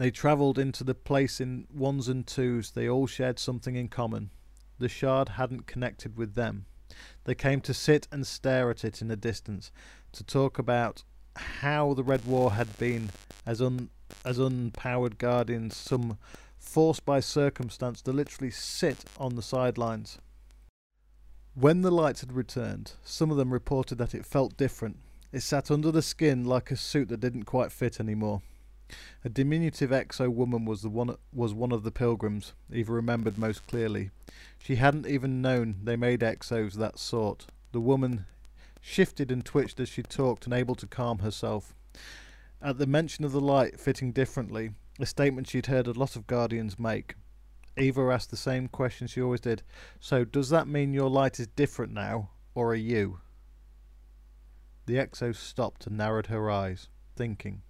[0.00, 2.70] They travelled into the place in ones and twos.
[2.70, 4.30] They all shared something in common.
[4.78, 6.64] The shard hadn't connected with them.
[7.24, 9.70] They came to sit and stare at it in the distance,
[10.12, 11.04] to talk about
[11.36, 13.10] how the Red War had been
[13.44, 13.90] as un
[14.24, 16.16] as unpowered guardians, some
[16.58, 20.16] forced by circumstance to literally sit on the sidelines.
[21.52, 24.96] When the lights had returned, some of them reported that it felt different.
[25.30, 28.40] It sat under the skin like a suit that didn't quite fit anymore.
[29.24, 32.54] A diminutive exo woman was the one was one of the pilgrims.
[32.72, 34.10] Eva remembered most clearly.
[34.58, 37.46] She hadn't even known they made exos that sort.
[37.72, 38.26] The woman
[38.80, 41.74] shifted and twitched as she talked, unable to calm herself.
[42.62, 46.26] At the mention of the light fitting differently, a statement she'd heard a lot of
[46.26, 47.14] guardians make.
[47.76, 49.62] Eva asked the same question she always did.
[50.00, 53.20] So, does that mean your light is different now, or are you?
[54.86, 57.62] The exo stopped and narrowed her eyes, thinking.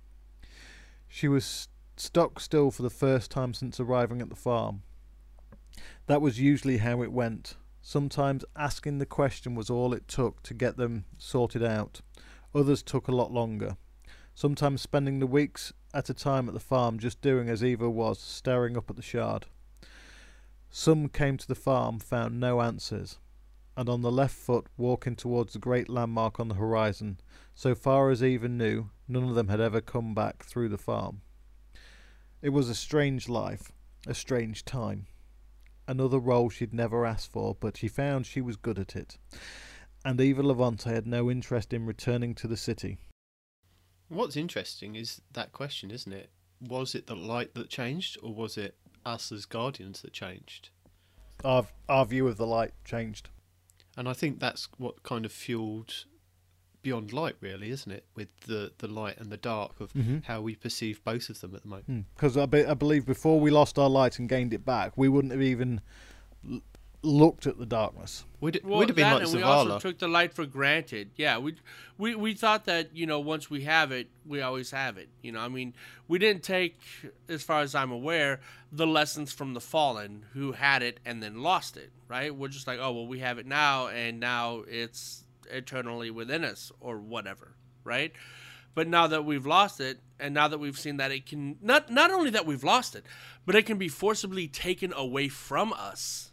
[1.13, 4.85] She was stuck still for the first time since arriving at the farm.
[6.07, 7.57] That was usually how it went.
[7.83, 12.01] Sometimes asking the question was all it took to get them sorted out.
[12.55, 13.77] Others took a lot longer.
[14.37, 18.21] Sometimes spending the weeks at a time at the farm just doing as Eva was,
[18.21, 19.47] staring up at the shard.
[20.71, 23.19] Some came to the farm, found no answers,
[23.77, 27.19] and on the left foot walking towards the great landmark on the horizon.
[27.53, 31.23] So far as Eva knew, None of them had ever come back through the farm.
[32.43, 33.73] It was a strange life,
[34.07, 35.09] a strange time.
[35.89, 39.19] Another role she'd never asked for, but she found she was good at it.
[40.05, 42.99] And Eva Levante had no interest in returning to the city.
[44.07, 46.31] What's interesting is that question, isn't it?
[46.61, 50.71] Was it the light that changed, or was it us as guardians that changed?
[51.45, 53.29] Our our view of the light changed.
[53.97, 56.05] And I think that's what kind of fueled
[56.83, 58.05] beyond light, really, isn't it?
[58.15, 60.25] With the, the light and the dark of Mhm.
[60.25, 62.07] how we perceive both of them at the moment.
[62.15, 65.09] Because I, be, I believe before we lost our light and gained it back, we
[65.09, 65.81] wouldn't have even
[66.51, 66.63] l-
[67.03, 68.25] looked at the darkness.
[68.41, 70.47] Would it Well, would have been that like and we also took the light for
[70.47, 71.11] granted.
[71.17, 71.55] Yeah, we
[71.99, 75.09] we we thought that you know once we have it, we always have it.
[75.23, 75.75] You know, I mean,
[76.09, 76.79] we didn't take,
[77.29, 78.41] as far as I'm aware,
[78.73, 81.91] the lessons from the fallen who had it and then lost it.
[82.09, 82.35] Right?
[82.35, 86.73] We're just like, oh well, we have it now, and now it's eternally within us
[86.81, 87.55] or whatever.
[87.85, 88.13] Right?
[88.75, 91.91] But now that we've lost it, and now that we've seen that it can not
[91.91, 93.05] not only that we've lost it,
[93.45, 96.33] but it can be forcibly taken away from us.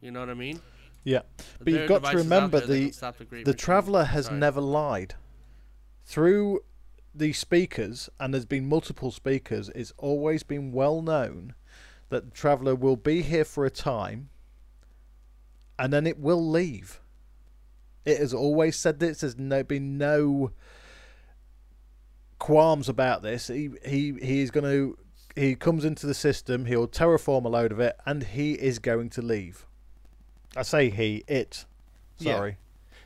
[0.00, 0.60] You know what I mean?
[1.04, 1.20] Yeah,
[1.58, 4.38] but There you've got to remember the the the traveller has Sorry.
[4.38, 5.14] never lied.
[6.04, 6.60] Through
[7.14, 11.54] the speakers, and there's been multiple speakers, it's always been well known
[12.08, 14.30] that the traveller will be here for a time,
[15.78, 17.00] and then it will leave.
[18.06, 19.20] It has always said this.
[19.20, 20.52] There's no been no
[22.38, 23.48] qualms about this.
[23.48, 24.98] He he he is going to.
[25.34, 26.64] He comes into the system.
[26.64, 29.66] He'll terraform a load of it, and he is going to leave.
[30.56, 31.66] I say he, it.
[32.18, 32.36] Yeah.
[32.36, 32.58] Sorry.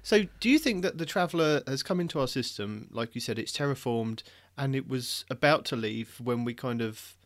[0.02, 3.38] So, do you think that the traveller has come into our system, like you said,
[3.38, 4.22] it's terraformed,
[4.56, 7.16] and it was about to leave when we kind of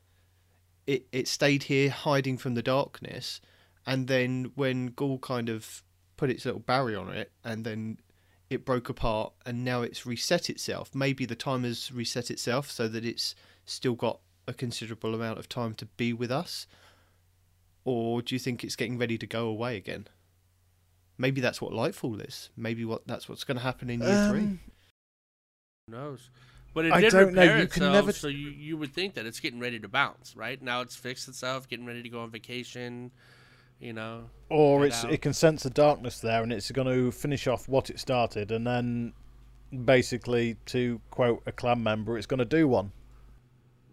[0.87, 3.41] it it stayed here hiding from the darkness,
[3.87, 5.83] and then when Ghaul kind of
[6.17, 7.99] put its little barrier on it, and then
[8.51, 10.95] it broke apart, and now it's reset itself.
[10.95, 13.35] Maybe the timer's reset itself so that it's
[13.67, 16.67] still got a considerable amount of time to be with us,
[17.85, 20.07] or do you think it's getting ready to go away again?
[21.17, 22.51] Maybe that's what Lightfall is.
[22.57, 24.41] Maybe what that's what's going to happen in year three.
[24.41, 24.61] Um,
[25.89, 26.31] Who knows?
[26.75, 28.93] But it I did don't know, repair you can itself, never- so you, you would
[28.93, 30.61] think that it's getting ready to bounce, right?
[30.61, 33.13] Now it's fixed itself, getting ready to go on vacation,
[33.81, 34.31] you know.
[34.51, 35.13] or it's out.
[35.13, 38.51] it can sense the darkness there, and it's going to finish off what it started,
[38.51, 39.13] and then
[39.85, 42.93] basically, to quote a clan member, it's going to do one.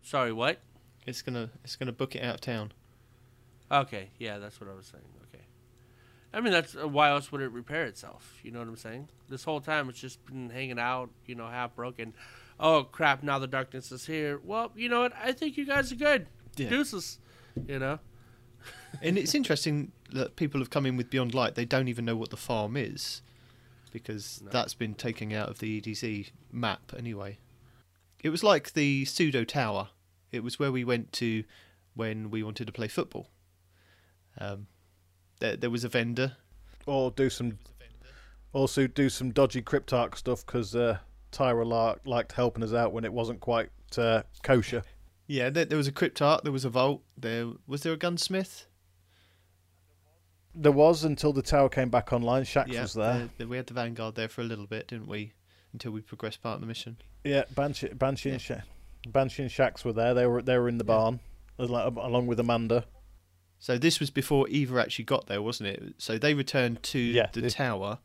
[0.02, 0.60] Sorry, what?
[1.06, 2.74] It's gonna it's gonna book it out of town.
[3.72, 5.04] Okay, yeah, that's what I was saying.
[5.24, 5.44] Okay.
[6.34, 8.40] I mean, that's uh, why else would it repair itself?
[8.44, 9.08] You know what I'm saying?
[9.30, 12.14] This whole time it's just been hanging out, you know, half broken.
[12.60, 13.24] Oh crap!
[13.24, 14.40] Now the darkness is here.
[14.44, 15.14] Well, you know what?
[15.22, 16.28] I think you guys are good.
[16.56, 16.70] Yeah.
[16.70, 17.20] Deuces.
[17.68, 18.00] You know.
[19.02, 21.56] And it's interesting that people have come in with Beyond Light.
[21.56, 23.22] They don't even know what the farm is
[23.92, 24.52] because No.
[24.52, 27.38] that's been taken out of the EDZ map anyway.
[28.24, 29.90] It was like the pseudo tower.
[30.32, 31.44] It was where we went to
[31.94, 33.28] when we wanted to play football.
[34.38, 34.68] Um,
[35.40, 36.38] there, there was a vendor.
[36.86, 37.60] Or do some,
[38.54, 41.00] also do some dodgy cryptarch stuff because uh,
[41.32, 44.84] Tyra la- liked helping us out when it wasn't quite uh, kosher.
[45.28, 46.44] Yeah, there, there was a cryptarch.
[46.44, 47.02] There was a vault.
[47.18, 48.68] There was there a gunsmith.
[50.54, 52.44] There was until the tower came back online.
[52.44, 53.30] Shax yeah, was there.
[53.38, 55.34] there- we had the vanguard there for a little bit, didn't we?
[55.74, 56.98] Until we progressed part of the mission.
[57.24, 58.62] Yeah, Banshee, Banshee, and Sha-
[59.08, 60.14] Banshee and Shax were there.
[60.14, 60.88] They were they were in the Yeah.
[60.96, 61.20] barn,
[61.60, 62.86] al- along with Amanda.
[63.60, 65.94] So this was before Eva actually got there, wasn't it?
[66.00, 68.00] So they returned to Yeah, the this- tower,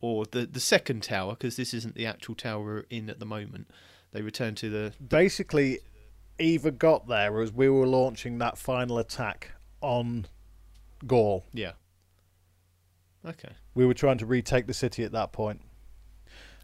[0.00, 3.26] or the the second tower, because this isn't the actual tower we're in at the
[3.26, 3.68] moment.
[4.12, 5.80] They returned to the Basically,
[6.38, 10.26] Eva got there as we were launching that final attack on
[11.06, 11.42] Ghaul.
[11.52, 11.72] yeah.
[13.24, 13.50] Okay.
[13.74, 15.60] We were trying to retake the city at that point.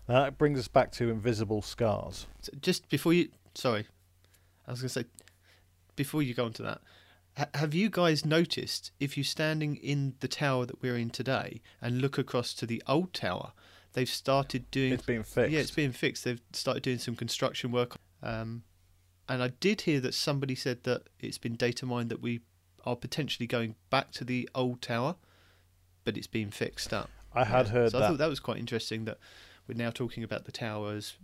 [0.09, 2.27] Now that brings us back to invisible scars.
[2.43, 3.87] So just before you, sorry,
[4.67, 5.05] I was going to say,
[5.97, 6.81] before you go on to that,
[7.37, 11.61] ha- have you guys noticed if you're standing in the tower that we're in today
[11.81, 13.53] and look across to the old tower,
[13.93, 15.53] they've started doing It's been fixed.
[15.53, 16.25] Yeah, it's being fixed.
[16.25, 17.97] They've started doing some construction work.
[18.23, 18.65] Um,
[19.29, 22.41] and I did hear that somebody said that it's been data mined that we
[22.85, 25.17] are potentially going back to the old tower,
[26.05, 27.11] but it's been fixed up.
[27.35, 27.73] I had Yeah.
[27.73, 29.19] heard so I thought that was quite interesting that
[29.67, 31.15] we're now talking about the towers,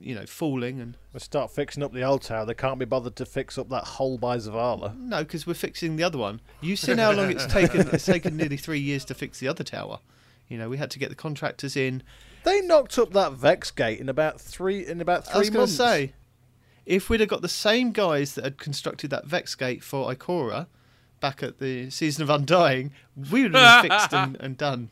[0.00, 2.46] you know, falling and They start fixing up the old tower.
[2.46, 4.96] They can't be bothered to fix up that hole by Zavala.
[4.96, 6.40] no, because we're fixing the other one.
[6.60, 7.88] You've seen how long it's taken.
[7.92, 9.98] It's taken nearly three years to fix the other tower.
[10.48, 12.02] You know, we had to get the contractors in.
[12.44, 15.74] They knocked up that Vex gate in about three in about three I was months.
[15.76, 16.14] say,
[16.88, 20.66] if we'd have got the same guys that had constructed that Vex gate for Ikora
[21.20, 22.92] back at the season of Undying,
[23.30, 24.90] we would have been fixed and, and done.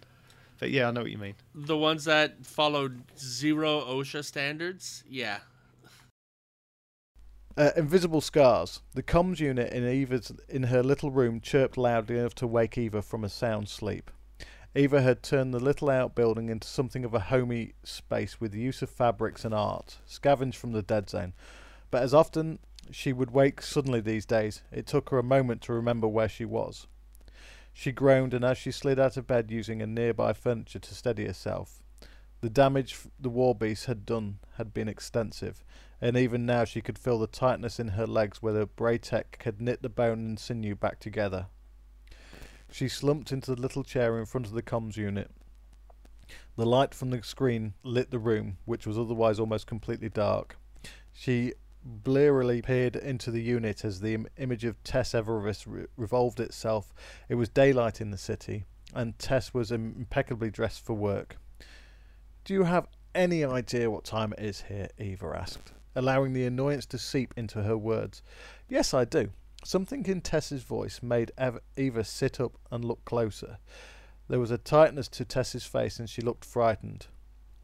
[0.59, 1.37] But yeah, I know what you mean.
[1.55, 5.39] The ones that followed zero OSHA standards, yeah.
[7.57, 8.83] Uh, invisible scars.
[8.93, 13.01] The comms unit in Eva's in her little room chirped loudly enough to wake Eva
[13.01, 14.11] from a sound sleep.
[14.75, 18.83] Eva had turned the little outbuilding into something of a homey space with the use
[18.83, 21.33] of fabrics and art, scavenged from the dead zone.
[21.91, 22.59] But as often
[22.91, 26.45] she would wake suddenly these days, it took her a moment to remember where she
[26.45, 26.87] was.
[27.73, 31.27] She groaned, and as she slid out of bed using a nearby furniture to steady
[31.27, 31.83] herself,
[32.41, 35.63] the damage the war beast had done had been extensive
[36.01, 39.61] and even now she could feel the tightness in her legs where the Braytech had
[39.61, 41.47] knit the bone and sinew back together.
[42.71, 45.31] She slumped into the little chair in front of the comms unit.
[46.57, 50.59] The light from the screen lit the room, which was otherwise almost completely dark.
[51.13, 51.55] She
[51.87, 56.93] blearily peered into the unit as the Im- image of Tess Everis re- revolved itself.
[57.29, 58.65] It was daylight in the city,
[58.95, 61.37] and Tess was im- impeccably dressed for work.
[62.45, 64.89] Do you have any idea what time it is here?
[64.99, 68.23] Eva asked, allowing the annoyance to seep into her words.
[68.69, 69.31] Yes, I do.
[69.65, 73.59] Something in Tess's voice made Ev- Eva sit up and look closer.
[74.29, 77.07] There was a tightness to Tess's face, and she looked frightened.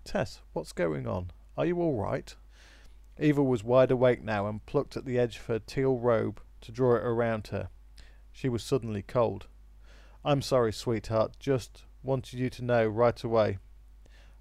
[0.04, 1.30] Tess, what's going on?
[1.56, 2.34] Are you all right?
[3.22, 6.72] Eva was wide awake now and plucked at the edge of her teal robe to
[6.72, 7.68] draw it around her.
[8.32, 9.46] She was suddenly cold.
[10.24, 11.36] I'm sorry, sweetheart.
[11.38, 13.58] Just wanted you to know right away.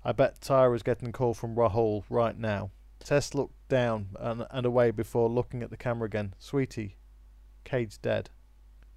[0.04, 2.72] I bet Tyra's getting a call from Rahul right now.
[3.00, 6.34] Tess looked down and, and away before looking at the camera again.
[6.40, 6.98] Sweetie,
[7.64, 8.32] Cayde's dead.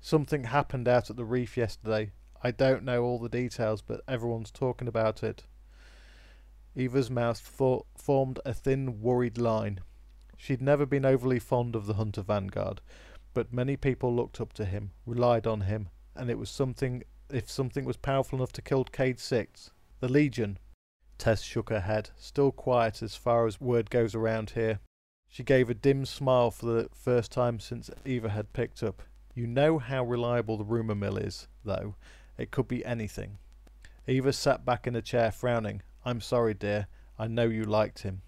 [0.01, 2.13] Something happened out at the reef yesterday.
[2.43, 5.45] I don't know all the details, but everyone's talking about it.
[6.77, 9.81] Eva's mouth for- formed a thin, worried line.
[10.37, 12.81] She'd never been overly fond of the Hunter Vanguard,
[13.33, 17.51] but many people looked up to him, relied on him, and it was something if
[17.51, 19.71] something was powerful enough to kill Cayde Six,
[20.01, 20.59] the Legion.
[21.17, 24.81] Tess shook her head, still quiet as far as word goes around here.
[25.29, 29.03] She gave a dim smile for the first time since Eva had picked up.
[29.35, 31.95] You know how reliable the rumour mill is, though.
[32.37, 33.39] It could be anything.
[34.07, 35.83] Eva sat back in a chair, frowning.
[36.05, 36.87] I'm sorry, dear.
[37.19, 38.23] I know you liked him.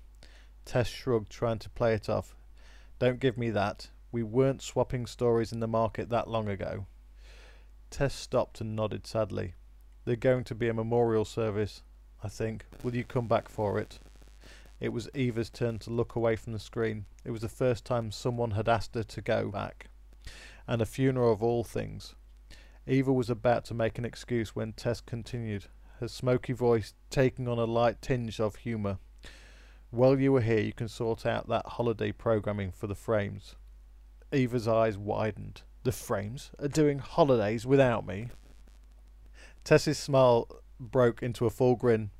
[0.65, 2.35] Tess shrugged, trying to play it off.
[2.99, 3.91] Don't give me that.
[4.11, 6.87] We weren't swapping stories in the market that long ago.
[7.91, 9.55] Tess stopped and nodded sadly.
[10.05, 11.83] There's going to be a memorial service,
[12.25, 12.65] I think.
[12.83, 13.99] Will you come back for it?
[14.81, 17.05] It was Eva's turn to look away from the screen.
[17.25, 19.89] It was the first time someone had asked her to go back.
[20.67, 22.15] And a funeral of all things.
[22.87, 25.67] Eva was about to make an excuse when Tess continued,
[26.01, 28.99] her smoky voice taking on a light tinge of humour.
[29.91, 33.55] While you were here, you can sort out that holiday programming for the frames.
[34.33, 35.63] Eva's eyes widened.
[35.85, 38.29] The frames are doing holidays without me.
[39.65, 42.11] Tess's smile broke into a full grin.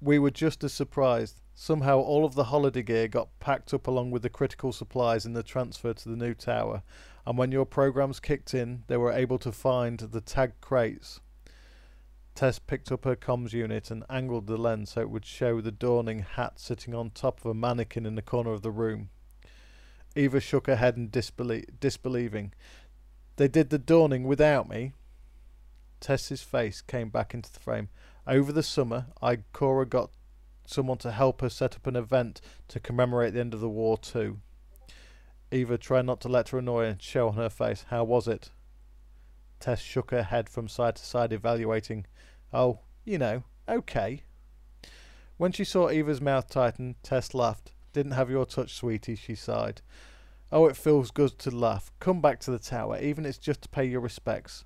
[0.00, 1.40] We were just as surprised.
[1.54, 5.32] Somehow all of the holiday gear got packed up along with the critical supplies in
[5.32, 6.84] the transfer to the new tower,
[7.26, 11.20] and when your programs kicked in, they were able to find the tagged crates.
[12.38, 15.72] Tess picked up her comms unit and angled the lens so it would show the
[15.72, 19.08] dawning hat sitting on top of a mannequin in the corner of the room.
[20.14, 22.54] Eva shook her head in disbelie- disbelieving.
[23.38, 24.92] They did the dawning without me.
[25.98, 27.88] Tess's face came back into the frame.
[28.24, 30.12] Over the summer, I Cora got
[30.64, 33.98] someone to help her set up an event to commemorate the end of the war
[33.98, 34.38] too.
[35.50, 37.86] Eva tried not to let her annoyance show on her face.
[37.88, 38.52] How was it?
[39.58, 42.06] Tess shook her head from side to side, evaluating.
[42.52, 44.22] Oh, you know, okay.
[45.36, 47.72] When she saw Eva's mouth tighten, Tess laughed.
[47.92, 49.82] Didn't have your touch, sweetie, she sighed.
[50.50, 51.90] Oh, it feels good to laugh.
[52.00, 54.64] Come back to the tower, even if it's just to pay your respects.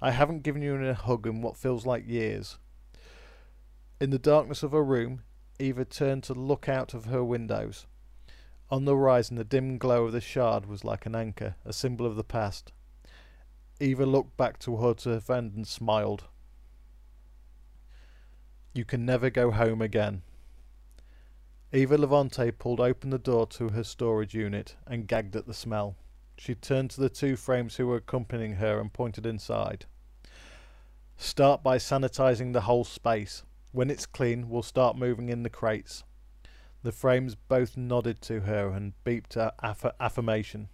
[0.00, 2.58] I haven't given you a hug in what feels like years.
[4.00, 5.22] In the darkness of her room,
[5.58, 7.86] Eva turned to look out of her windows.
[8.70, 12.06] On the horizon, the dim glow of the shard was like an anchor, a symbol
[12.06, 12.72] of the past.
[13.80, 16.24] Eva looked back towards her friend and smiled.
[18.78, 20.22] You can never go home again.
[21.72, 25.96] Eva Levante pulled open the door to her storage unit and gagged at the smell.
[26.36, 29.86] She turned to the two frames who were accompanying her and pointed inside.
[31.16, 33.42] Start by sanitizing the whole space.
[33.72, 36.04] When it's clean, we'll start moving in the crates.
[36.84, 40.68] The frames both nodded to her and beeped aff- affirmation.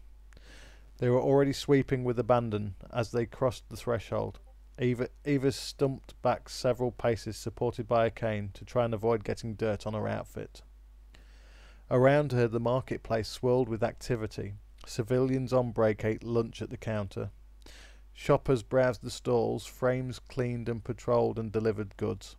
[0.98, 4.40] They were already sweeping with abandon as they crossed the threshold.
[4.78, 9.54] Eva, Eva stumped back several paces, supported by a cane, to try and avoid getting
[9.54, 10.62] dirt on her outfit.
[11.90, 14.54] Around her, the marketplace swirled with activity.
[14.86, 17.30] Civilians on break ate lunch at the counter.
[18.12, 22.36] Shoppers browsed the stalls, frames cleaned and patrolled and delivered goods.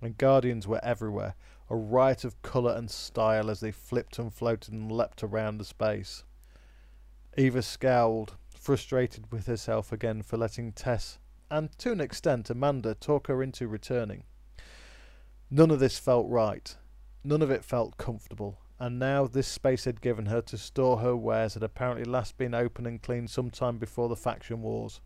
[0.00, 1.34] And guardians were everywhere,
[1.70, 5.64] a riot of colour and style as they flipped and floated and leapt around the
[5.64, 6.24] space.
[7.36, 11.18] Eva scowled, frustrated with herself again for letting Tess,
[11.50, 14.24] and to an extent Amanda, talk her into returning.
[15.50, 16.76] None of this felt right.
[17.22, 21.16] None of it felt comfortable and now this space had given her to store her
[21.16, 25.00] wares had apparently last been opened and cleaned some time before the faction wars.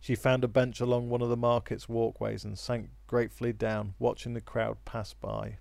[0.00, 4.34] She found a bench along one of the market's walkways and sank gratefully down, watching
[4.34, 5.58] the crowd pass by.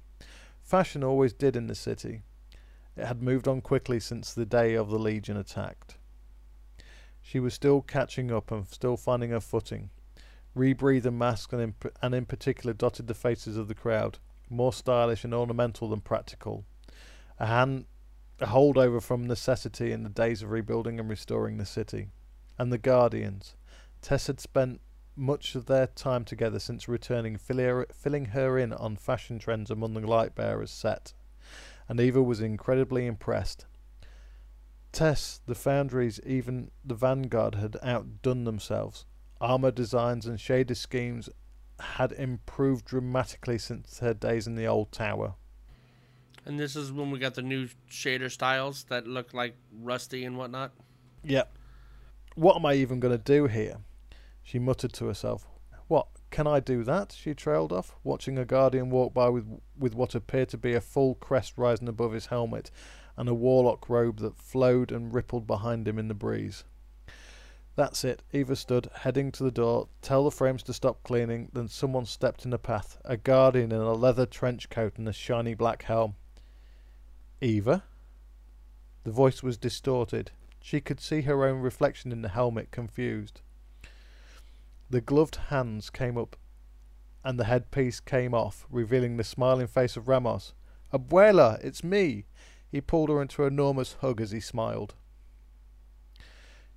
[0.61, 2.23] Fashion always did in the city.
[2.97, 5.97] It had moved on quickly since the day of the Legion attacked.
[7.21, 9.89] She was still catching up and still finding her footing.
[10.55, 14.17] Rebreathe and mask and in, and in particular dotted the faces of the crowd,
[14.49, 16.65] more stylish and ornamental than practical
[17.39, 17.85] a hand
[18.41, 22.07] a holdover from necessity in the days of rebuilding and restoring the city.
[22.57, 23.55] And the Guardians.
[24.01, 24.79] Tess had spent
[25.15, 30.07] much of their time together since returning, filling her in on fashion trends among the
[30.07, 31.13] light bearers set.
[31.89, 33.65] And Eva was incredibly impressed.
[34.93, 39.05] Tess, the foundries, even the Vanguard had outdone themselves.
[39.41, 41.29] Armor designs and shader schemes
[41.79, 45.35] had improved dramatically since her days in the old tower.
[46.45, 50.37] And this is when we got the new shader styles that look like rusty and
[50.37, 50.71] whatnot.
[51.23, 51.55] Yep.
[52.35, 53.77] What am I even going to do here?
[54.43, 55.47] She muttered to herself.
[55.87, 57.15] What, can I do that?
[57.17, 59.45] She trailed off, watching a guardian walk by with,
[59.77, 62.71] with what appeared to be a full crest rising above his helmet
[63.17, 66.63] and a warlock robe that flowed and rippled behind him in the breeze.
[67.79, 68.23] That's it.
[68.33, 72.43] Eva stood, heading to the door, tell the frames to stop cleaning, then someone stepped
[72.43, 72.97] in the path.
[73.05, 76.15] A guardian in a leather trench coat and a shiny black helm.
[77.39, 77.85] Eva?
[79.05, 80.31] The voice was distorted.
[80.59, 83.39] She could see her own reflection in the helmet, confused.
[84.89, 86.35] The gloved hands came up
[87.23, 90.53] and the headpiece came off, revealing the smiling face of Ramos.
[90.93, 92.25] Abuela, it's me!
[92.69, 94.95] He pulled her into an enormous hug as he smiled.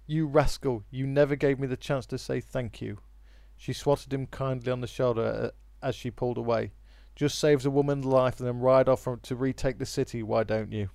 [0.06, 2.98] You rascal, you never gave me the chance to say thank you.
[3.56, 6.72] She swatted him kindly on the shoulder uh, as she pulled away.
[7.14, 10.72] Just saves a woman's life and then ride off to retake the city, why don't
[10.72, 10.90] you?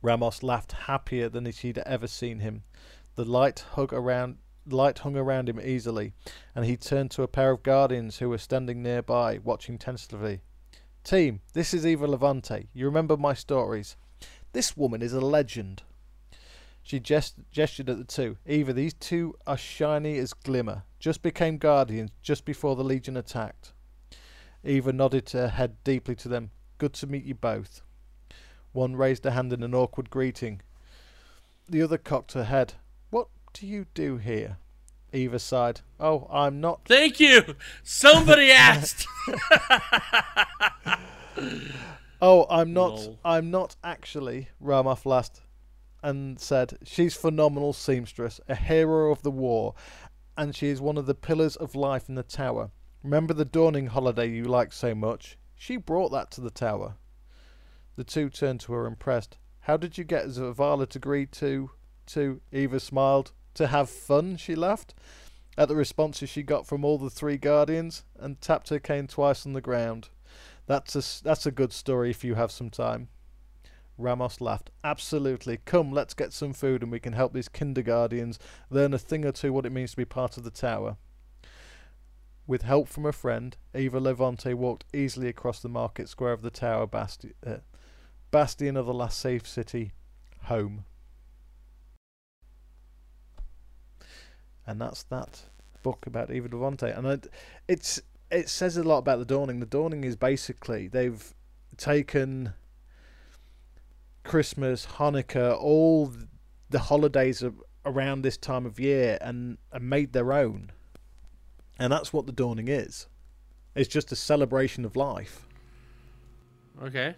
[0.00, 2.62] Ramos laughed happier than she'd ever seen him.
[3.16, 6.12] The light hug around light hung around him easily,
[6.54, 10.42] and he turned to a pair of guardians who were standing nearby, watching tentatively.
[11.04, 12.68] Team, this is Eva Levante.
[12.72, 13.96] You remember my stories.
[14.52, 15.82] This woman is a legend.
[16.88, 18.38] She gest- gestured at the two.
[18.46, 20.84] Eva, these two are shiny as glimmer.
[20.98, 23.74] Just became guardians just before the Legion attacked.
[24.64, 26.50] Eva nodded her head deeply to them.
[26.78, 27.82] Good to meet you both.
[28.72, 30.62] One raised a hand in an awkward greeting.
[31.68, 32.72] The other cocked her head.
[33.10, 34.56] What do you do here?
[35.12, 35.82] Eva sighed.
[36.00, 36.86] Oh, I'm not.
[36.86, 37.54] Thank you.
[37.82, 39.06] Somebody asked.
[42.22, 42.92] oh, I'm not.
[42.92, 43.18] Lol.
[43.26, 44.48] I'm not actually.
[44.58, 45.42] Ramoth laughed
[46.02, 49.74] and said, She's phenomenal seamstress, a hero of the war,
[50.36, 52.70] and she is one of the pillars of life in the tower.
[53.02, 55.38] Remember the dawning holiday you liked so much?
[55.54, 56.96] She brought that to the tower.
[57.96, 59.38] The two turned to her impressed.
[59.60, 61.70] How did you get Zavala to agree to
[62.08, 63.32] to Eva smiled.
[63.54, 64.94] To have fun, she laughed.
[65.56, 69.46] At the responses she got from all the three guardians, and tapped her cane twice
[69.46, 70.08] on the ground.
[70.66, 73.08] That's a, that's a good story if you have some time.
[73.98, 74.70] Ramos laughed.
[74.84, 75.58] Absolutely.
[75.64, 78.38] Come, let's get some food and we can help these kindergartens
[78.70, 80.96] learn a thing or two what it means to be part of the tower.
[82.46, 86.50] With help from a friend, Eva Levante walked easily across the market square of the
[86.50, 87.56] tower basti- uh,
[88.30, 89.92] bastion of the last safe city,
[90.44, 90.84] home.
[94.66, 95.42] And that's that
[95.82, 96.90] book about Eva Levante.
[96.90, 97.26] And it,
[97.66, 99.60] it's it says a lot about the Dawning.
[99.60, 101.34] The Dawning is basically they've
[101.76, 102.52] taken
[104.28, 106.12] Christmas, Hanukkah, all
[106.70, 107.42] the holidays
[107.84, 110.70] around this time of year and, and made their own.
[111.78, 113.06] And that's what the dawning is.
[113.74, 115.46] It's just a celebration of life.
[116.82, 117.14] okay.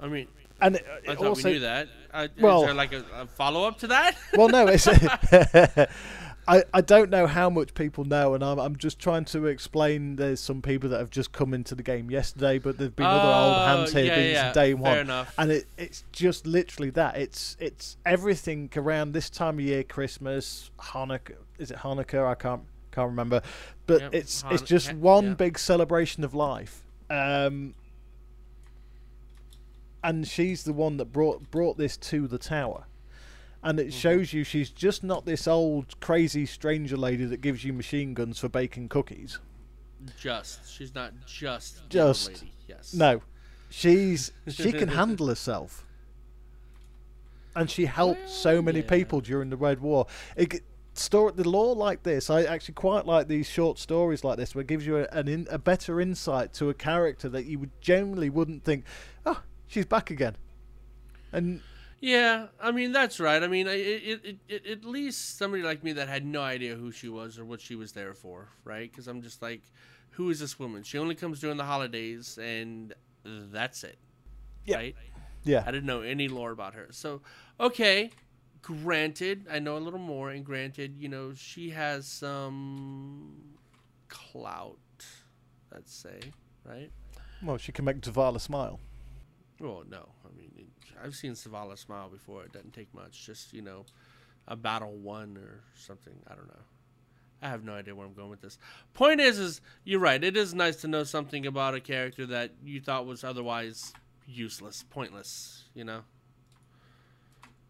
[0.00, 0.28] I mean,
[0.60, 1.88] And it, I it thought also, we knew that.
[2.12, 4.16] Uh, well- is there like a, a follow up to that?
[4.34, 4.86] well, no, it's.
[6.48, 10.16] I, I don't know how much people know, and I'm I'm just trying to explain.
[10.16, 13.28] There's some people that have just come into the game yesterday, but there've been other
[13.28, 14.98] old Oh, hands here yeah, yeah, since day fair one.
[14.98, 15.34] enough.
[15.36, 17.16] and it, it's just literally that.
[17.18, 21.36] It's it's everything around this time of year, Christmas, Hanukkah.
[21.58, 22.26] Is it Hanukkah?
[22.26, 23.42] I can't can't remember,
[23.86, 25.34] but Yep, it's Han- it's just one yeah.
[25.34, 26.82] big celebration of life.
[27.10, 27.74] Um,
[30.02, 32.84] and she's the one that brought brought this to the tower.
[33.62, 33.88] And Mm-hmm.
[33.88, 38.14] it shows you she's just not this old crazy stranger lady that gives you machine
[38.14, 39.40] guns for baking cookies.
[40.20, 40.70] Just.
[40.70, 41.88] She's not just.
[41.88, 42.28] Just.
[42.28, 42.52] Lady.
[42.68, 42.94] Yes.
[42.94, 43.22] No,
[43.68, 45.84] she's she can handle herself,
[47.56, 48.88] and she helped so many yeah.
[48.88, 50.06] people during the Red War.
[50.36, 50.62] It,
[50.94, 54.62] story the law like this, I actually quite like these short stories like this, where
[54.62, 57.70] it gives you a, an in, a better insight to a character that you would
[57.80, 58.84] generally wouldn't think,
[59.26, 60.36] oh, she's back again,
[61.32, 61.60] and
[62.00, 63.42] Yeah, I mean that's right.
[63.42, 63.72] I mean, it,
[64.24, 67.44] it, it, at least somebody like me that had no idea who she was or
[67.44, 68.90] what she was there for, right?
[68.90, 69.62] Because I'm just like,
[70.10, 70.82] who is this woman?
[70.84, 72.94] She only comes during the holidays, and
[73.24, 73.98] that's it,
[74.64, 74.76] Yeah.
[74.76, 74.96] right?
[75.44, 76.86] yeah, I didn't know any lore about her.
[76.90, 77.20] So,
[77.58, 78.10] okay,
[78.62, 83.34] granted, I know a little more, and granted, you know, she has some
[84.08, 84.78] clout,
[85.72, 86.20] let's say,
[86.64, 86.90] right?
[87.42, 88.78] well, she can make Zavala smile.
[89.60, 90.08] Well, no.
[90.24, 90.66] I mean, it,
[91.02, 92.44] I've seen Zavala smile before.
[92.44, 93.26] It doesn't take much.
[93.26, 93.84] Just, you know,
[94.46, 96.14] a battle won or something.
[96.26, 96.62] I don't know.
[97.40, 98.58] I have no idea where I'm going with this.
[98.94, 100.22] Point is, is you're right.
[100.22, 103.92] It is nice to know something about a character that you thought was otherwise
[104.26, 105.64] useless, pointless.
[105.74, 106.00] You know.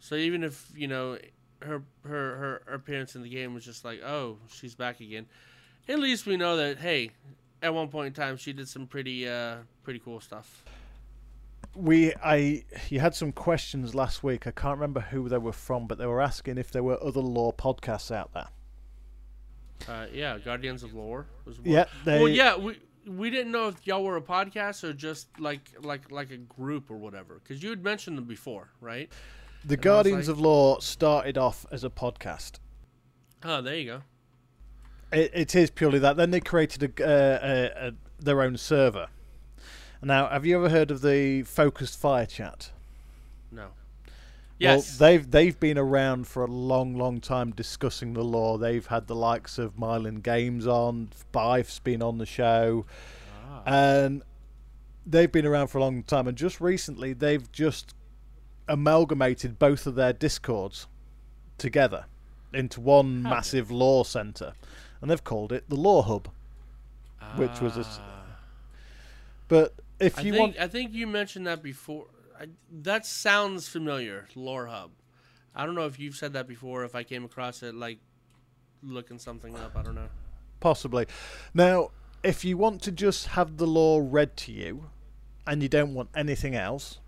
[0.00, 1.18] So even if you know
[1.60, 5.26] her her her appearance in the game was just like, oh, she's back again.
[5.88, 7.10] At least we know that hey,
[7.62, 10.64] at one point in time she did some pretty uh pretty cool stuff.
[11.74, 14.46] We I you had some questions last week.
[14.46, 17.20] I can't remember who they were from, but they were asking if there were other
[17.20, 18.48] lore podcasts out there.
[19.86, 21.68] Uh, yeah, Guardians of Lore was one.
[21.68, 25.28] Yeah, they, well, yeah, we we didn't know if y'all were a podcast or just
[25.38, 27.40] like like like a group or whatever.
[27.42, 29.10] Because you had mentioned them before, right?
[29.64, 32.58] The And Guardians like- of Lore started off as a podcast.
[33.44, 34.00] Oh, there you go.
[35.12, 36.16] It, it is purely that.
[36.16, 37.38] Then they created a, uh,
[37.82, 39.06] a, a, their own server.
[40.02, 42.70] Now, have you ever heard of the Focused Fire Chat?
[43.50, 43.68] No.
[44.58, 44.98] Yes.
[45.00, 48.58] Well, they've they've been around for a long, long time discussing the lore.
[48.58, 52.84] They've had the likes of Mylan Games on, Byf's been on the show,
[53.48, 53.62] Ah.
[53.66, 54.22] and
[55.06, 56.26] they've been around for a long time.
[56.28, 57.94] And just recently, they've just
[58.68, 60.86] amalgamated both of their discords
[61.56, 62.04] together
[62.52, 64.54] into one massive lore center,
[65.00, 66.28] and they've called it the Lore Hub.
[67.36, 68.24] which was a Ah.
[69.48, 72.06] But if I you think want, I think you mentioned that before.
[72.38, 72.46] I,
[72.82, 74.26] that sounds familiar.
[74.34, 74.90] Lore Hub.
[75.54, 76.84] I don't know if you've said that before.
[76.84, 77.98] If I came across it, like
[78.82, 79.76] looking something up.
[79.76, 80.08] I don't know.
[80.60, 81.06] Possibly.
[81.54, 81.90] Now,
[82.22, 84.90] if you want to just have the lore read to you
[85.46, 86.98] and you don't want anything else,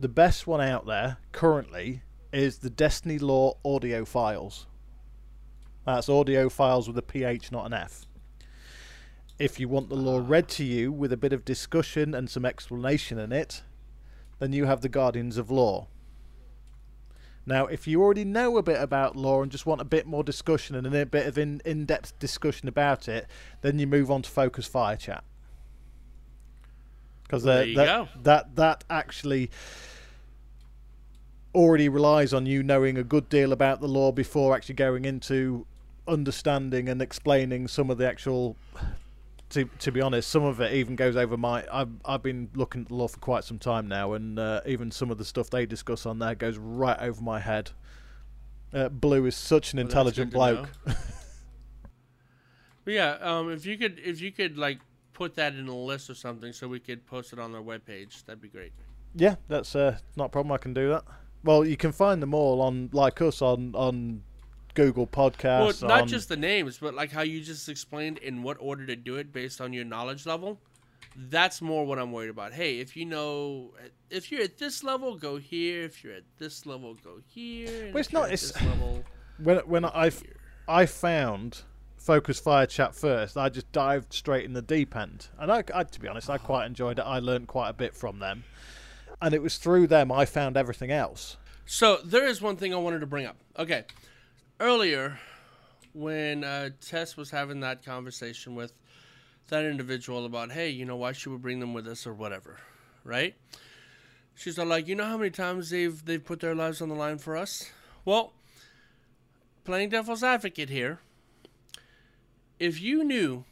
[0.00, 2.02] the best one out there currently
[2.32, 4.66] is the Destiny Lore audio files.
[5.86, 8.06] That's audio files with a PH, not an F.
[9.38, 12.44] If you want the lore read to you with a bit of discussion and some
[12.44, 13.62] explanation in it,
[14.38, 15.88] then you have the Guardians of Lore.
[17.46, 20.24] Now, if you already know a bit about lore and just want a bit more
[20.24, 23.26] discussion and a bit of in, in-depth discussion about it,
[23.60, 25.24] then you move on to Focus Fire Chat.
[27.24, 29.50] Because you that, that that actually
[31.54, 35.66] already relies on you knowing a good deal about the lore before actually going into
[36.08, 38.56] understanding and explaining some of the actual
[39.50, 41.64] to to be honest, some of it even goes over my.
[41.72, 44.90] I've I've been looking at the lore for quite some time now, and uh, even
[44.90, 47.70] some of the stuff they discuss on there goes right over my head.
[48.72, 50.68] Uh, Blue is such an Well, intelligent bloke.
[52.84, 54.78] But yeah, um, if you could, if you could like
[55.14, 58.24] put that in a list or something, so we could post it on their webpage,
[58.26, 58.72] that'd be great.
[59.14, 60.52] Yeah, that's uh, not a problem.
[60.52, 61.04] I can do that.
[61.42, 64.22] Well, you can find them all on like us on on
[64.74, 65.08] Google
[65.82, 68.86] Well, not on- just the names, but like how you just explained in what order
[68.86, 70.58] to do it based on your knowledge level.
[71.16, 72.52] That's more what I'm worried about.
[72.52, 73.72] Hey, if you know,
[74.10, 75.84] if you're at this level, go here.
[75.84, 77.90] If you're at this level, go here.
[77.92, 79.04] Well, it's not- it's- level.
[79.38, 80.10] when when I.
[80.66, 81.62] I found
[81.96, 83.36] Focus Fire Chat first.
[83.36, 86.38] I just dived straight in the deep end, and I, I to be honest, I
[86.38, 87.02] quite enjoyed it.
[87.02, 88.44] I learned quite a bit from them,
[89.20, 91.36] and it was through them I found everything else.
[91.66, 93.36] So there is one thing I wanted to bring up.
[93.58, 93.84] Okay,
[94.60, 95.18] earlier
[95.92, 98.72] when uh, Tess was having that conversation with
[99.48, 102.56] that individual about, hey, you know, why should we bring them with us or whatever,
[103.04, 103.34] right?
[104.34, 106.94] She's all like, you know how many times they've they've put their lives on the
[106.94, 107.70] line for us?
[108.04, 108.32] Well,
[109.64, 110.98] playing devil's advocate here.
[112.58, 113.44] If you knew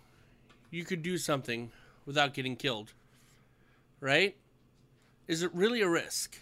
[0.71, 1.71] you could do something
[2.07, 2.93] without getting killed,
[4.01, 4.37] right?
[5.29, 6.39] Is it really a risk?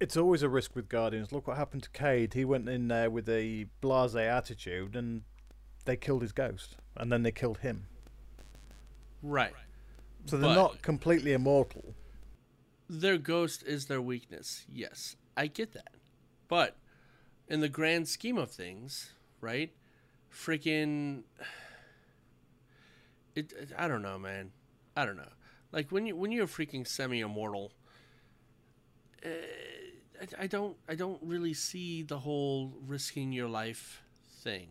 [0.00, 1.32] It's always a risk with Guardians.
[1.32, 2.34] Look what happened to Cayde.
[2.34, 5.22] He went in there with a blasé attitude, and
[5.86, 7.86] they killed his ghost, and then they killed him.
[9.22, 9.52] Right.
[10.26, 11.94] So they're But- not completely immortal.
[12.90, 14.64] their ghost is their weakness.
[14.68, 15.94] Yes, I get that.
[16.48, 16.76] But
[17.48, 19.74] in the grand scheme of things, right?
[20.32, 21.24] Freaking
[23.34, 24.52] it, it- I don't know, man.
[24.96, 25.32] I don't know.
[25.72, 27.72] Like when you when you're freaking semi-immortal,
[29.24, 29.28] uh,
[30.38, 34.02] I, don't I don't really see the whole risking your life
[34.42, 34.68] thing.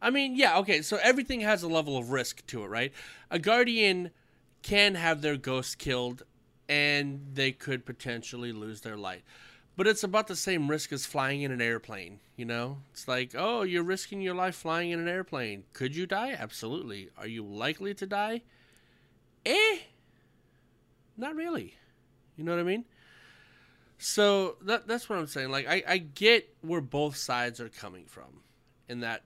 [0.00, 2.92] I mean, yeah, okay, so everything has a level of risk to it, right?
[3.30, 4.10] A guardian
[4.62, 6.22] can have their ghost killed
[6.68, 9.22] and they could potentially lose their light.
[9.76, 12.78] But it's about the same risk as flying in an airplane, you know?
[12.92, 15.64] It's like, oh, you're risking your life flying in an airplane.
[15.72, 16.36] Could you die?
[16.36, 17.10] Absolutely.
[17.16, 18.42] Are you likely to die?
[19.46, 19.78] Eh.
[21.16, 21.74] Not really.
[22.36, 22.84] You know what I mean?
[23.98, 25.50] So that that's what I'm saying.
[25.50, 28.42] Like I, I get where both sides are coming from
[28.88, 29.24] in that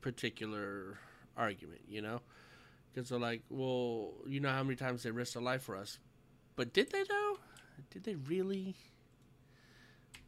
[0.00, 0.98] particular
[1.36, 2.20] argument, you know?
[2.92, 5.98] Because they're like, well, you know how many times they risked their life for us.
[6.56, 7.38] But did they, though?
[7.90, 8.74] Did they really?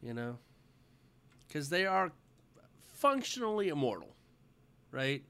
[0.01, 0.37] You know?
[1.47, 2.11] Because they are
[2.93, 4.15] functionally immortal,
[4.91, 5.23] right?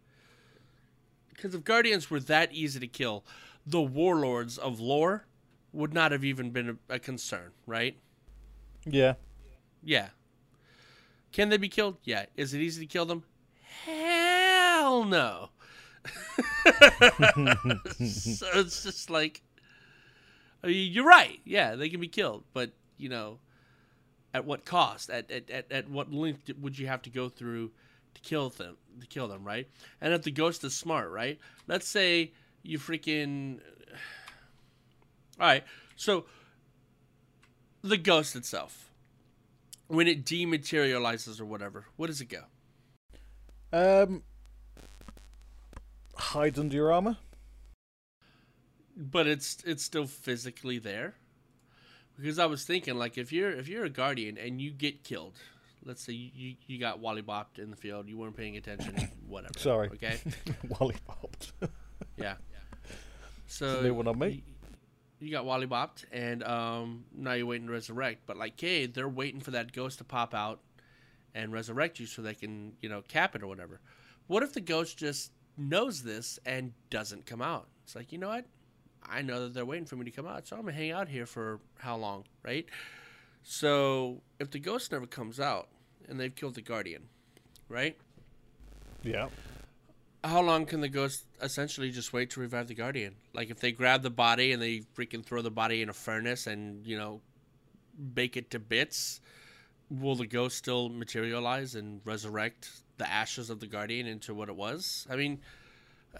[1.30, 3.26] Because if Guardians were that easy to kill,
[3.66, 5.26] the warlords of lore
[5.74, 7.98] would not have even been a, a concern, right?
[8.86, 9.14] Yeah.
[9.84, 10.10] Yeah.
[11.32, 11.98] Can they be killed?
[12.04, 12.26] Yeah.
[12.36, 13.24] Is it easy to kill them?
[13.86, 15.50] Hell no.
[16.66, 19.42] so it's just like,
[20.64, 21.40] I mean, you're right.
[21.46, 23.40] Yeah, they can be killed, but you know,
[24.34, 25.10] at what cost?
[25.10, 27.72] At at, at, at what length would you have to go through
[28.14, 28.78] to kill them?
[29.00, 29.68] To kill them, right?
[30.02, 31.40] And if the ghost is smart, right?
[31.68, 32.32] Let's say
[32.64, 33.60] you freaking.
[35.40, 35.64] All right,
[35.96, 36.26] so
[37.84, 38.90] the ghost itself
[39.88, 42.44] when it dematerializes or whatever, where does it go?
[43.72, 44.24] Um,
[46.16, 47.18] hides under your armor.
[48.96, 51.16] But it's it's still physically there.
[52.16, 55.40] Because I was thinking, like, if you're if you're a guardian and you get killed,
[55.84, 58.96] let's say you, you, got wally bopped in the field, you weren't paying attention,
[59.28, 59.58] whatever.
[59.58, 59.90] Sorry.
[59.90, 60.20] Okay.
[60.80, 61.70] Wally bopped.
[62.18, 62.36] Yeah.
[63.46, 64.42] So new one on me.
[65.24, 68.24] You, got Wally bopped, and um, now you're waiting to resurrect.
[68.26, 70.60] But like Cayde, they're waiting for that ghost to pop out
[71.34, 73.80] and resurrect you, so they can you know cap it or whatever.
[74.28, 77.68] What if the ghost just knows this and doesn't come out?
[77.84, 78.46] It's like you know what?
[79.06, 81.08] I know that they're waiting for me to come out, so I'm gonna hang out
[81.08, 82.66] here for how long, right?
[83.44, 85.68] So if the ghost never comes out
[86.08, 87.04] and they've killed the guardian,
[87.68, 87.98] right?
[89.04, 89.28] yeah.
[90.24, 93.16] How long can the ghost essentially just wait to revive the guardian?
[93.34, 96.48] Like if they grab the body and they freaking throw the body in a furnace
[96.48, 97.22] and you know
[98.14, 99.20] bake it to bits,
[99.90, 104.56] will the ghost still materialize and resurrect the ashes of the guardian into what it
[104.56, 105.06] was?
[105.10, 105.40] I mean,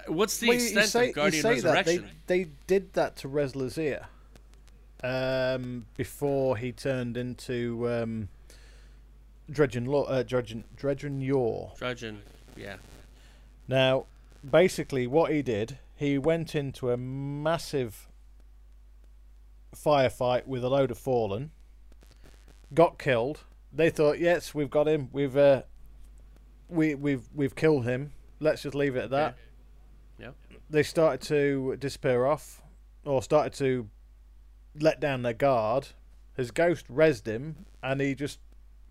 [0.08, 2.10] what's the Well, extent say, of guardian you say that resurrection?
[2.28, 4.06] they they did that to Rezyl Azzir,
[5.04, 8.28] um, before he turned into um,
[9.50, 11.72] Dredgen uh, Dredgen Dredgen Yor.
[11.80, 12.18] Dredgen,
[12.58, 12.76] yeah,
[13.68, 14.06] Now,
[14.48, 18.08] basically, what he did, he went into a massive
[19.76, 21.52] firefight with a load of fallen,
[22.74, 23.42] got killed.
[23.72, 25.10] They thought, yes, we've got him.
[25.12, 25.64] We've uh,
[26.70, 28.12] we we've we've killed him.
[28.40, 29.38] Let's just leave it at that.
[30.20, 30.36] Yep.
[30.70, 32.62] They started to disappear off,
[33.06, 33.90] or started to
[34.80, 35.88] let down their guard.
[36.36, 38.40] His ghost resed him, and he just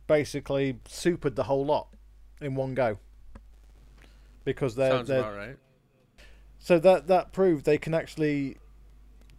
[0.07, 1.89] basically supered the whole lot
[2.40, 2.99] in one go.
[4.44, 5.56] Because they're, sounds they're about right.
[6.59, 8.56] so that that proved they can actually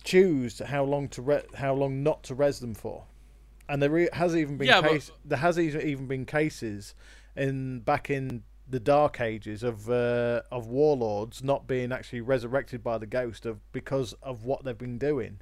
[0.03, 3.05] choose how long to re- how long not to res them for,
[3.67, 6.95] and there e- has even been Yeah, but- there has even been cases
[7.35, 12.97] in back in the dark ages of uh, of warlords not being actually resurrected by
[12.97, 15.41] the ghost of because of what they've been doing.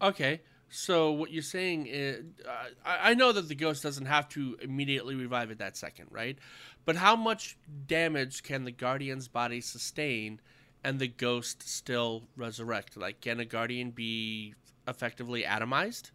[0.00, 0.40] Okay,
[0.72, 2.50] so what you're saying is, uh,
[2.84, 6.38] I I know that the ghost doesn't have to immediately revive at that second, right?
[6.84, 10.40] But how much damage can the guardian's body sustain,
[10.82, 12.96] and the ghost still resurrect?
[12.96, 14.54] Like, can a guardian be
[14.88, 16.10] effectively atomized?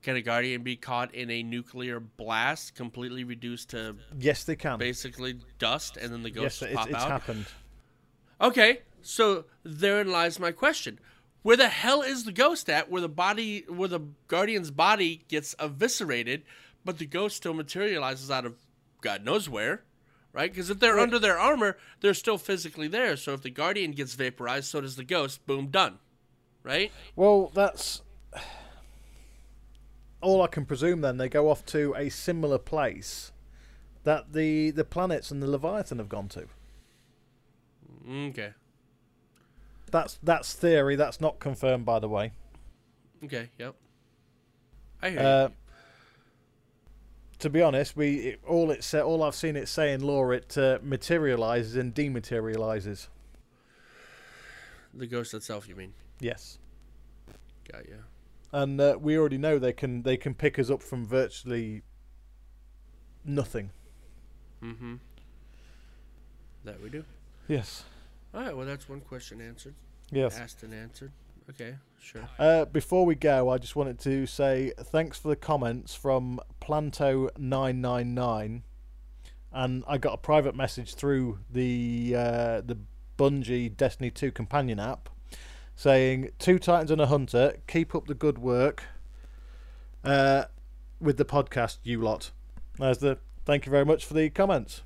[0.00, 4.78] Can a guardian be caught in a nuclear blast, completely reduced to Yes, they can.
[4.78, 7.10] basically dust, and then the yes, ghost it's, pop it's out?
[7.10, 7.46] happened.
[8.40, 11.00] Okay, so therein lies my question.
[11.42, 12.90] Where the hell is the ghost at?
[12.90, 16.42] Where the body, where the guardian's body gets eviscerated,
[16.84, 18.56] but the ghost still materializes out of
[19.00, 19.84] God knows where,
[20.32, 20.50] right?
[20.50, 21.02] Because if they're Right.
[21.02, 23.16] under their armor, they're still physically there.
[23.16, 25.46] So if the guardian gets vaporized, so does the ghost.
[25.46, 25.98] Boom, done,
[26.64, 26.90] right?
[27.14, 28.02] Well, that's
[30.20, 31.00] all I can presume.
[31.00, 33.30] Then they go off to a similar place
[34.04, 36.46] that the the planets and the Leviathan have gone to.
[38.06, 38.52] Mm, okay,
[39.90, 40.96] That's that's theory.
[40.96, 42.32] That's not confirmed, by the way.
[43.24, 43.74] okay, yep.
[45.02, 45.48] I hear Uh,
[47.38, 50.32] to be honest, we it, all it sa- all I've seen it say in lore
[50.34, 53.08] it uh, materializes and dematerializes.
[54.94, 55.92] The ghost itself, you mean?
[56.20, 56.58] Yes,
[57.70, 58.02] Got you.
[58.52, 61.82] and uh, we already know they can they can pick us up from virtually
[63.24, 63.70] nothing.
[64.62, 64.96] Mm-hmm.
[66.64, 67.04] That we do.
[67.46, 67.84] Yes.
[68.34, 68.56] All right.
[68.56, 69.74] Well, that's one question answered.
[70.10, 70.38] Yes.
[70.38, 71.12] Asked and answered.
[71.50, 72.28] Okay, sure.
[72.38, 78.62] Uh, before we go, I just wanted to say thanks for the comments from Planto999.
[79.50, 82.76] And I got a private message through the uh, the
[83.18, 85.08] Bungie Destiny 2 companion app
[85.74, 88.82] saying, Two Titans and a Hunter, keep up the good work
[90.04, 90.44] uh,
[91.00, 92.30] with the podcast, you lot.
[92.78, 94.82] There's the thank you very much for the comments.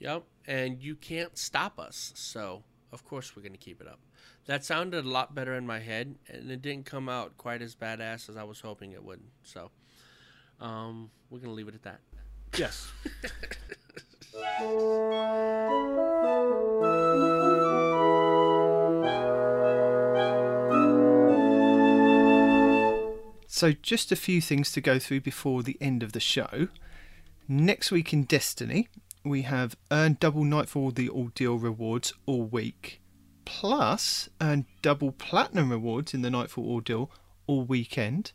[0.00, 4.00] Yep, and you can't stop us, so of course we're gonna keep it up.
[4.46, 7.76] That sounded a lot better in my head, and it didn't come out quite as
[7.76, 9.20] badass as I was hoping it would.
[9.42, 9.70] So,
[10.60, 12.00] um, we're gonna leave it at that.
[12.56, 12.90] Yes.
[23.54, 26.68] So, just a few things to go through before the end of the show.
[27.46, 28.88] Next week in Destiny,
[29.24, 33.00] we have earn double Nightfall the Ordeal rewards all week,
[33.44, 37.10] plus earn double Platinum rewards in the Nightfall Ordeal
[37.46, 38.32] all weekend.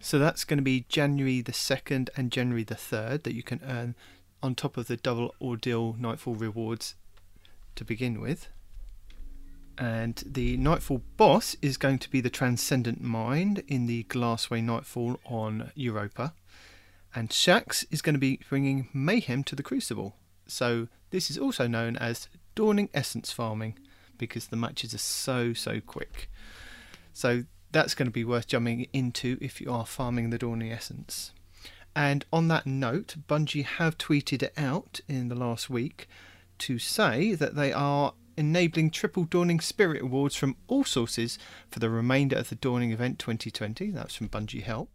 [0.00, 3.60] So, that's going to be January the 2nd and January the 3rd that you can
[3.66, 3.94] earn
[4.42, 6.94] on top of the double Ordeal Nightfall rewards
[7.76, 8.48] to begin with.
[9.78, 15.18] And the Nightfall boss is going to be the Transcendent Mind in the Glassway Nightfall
[15.24, 16.34] on Europa.
[17.14, 20.16] And Shax is going to be bringing mayhem to the Crucible.
[20.54, 23.76] So this is also known as Dawning Essence farming
[24.16, 26.30] because the matches are so, so quick.
[27.12, 31.32] So that's going to be worth jumping into if you are farming the Dawning Essence.
[31.96, 36.08] And on that note, Bungie have tweeted it out in the last week
[36.58, 41.36] to say that they are enabling triple Dawning Spirit awards from all sources
[41.68, 43.90] for the remainder of the Dawning event 2020.
[43.90, 44.88] That's from Bungie Help.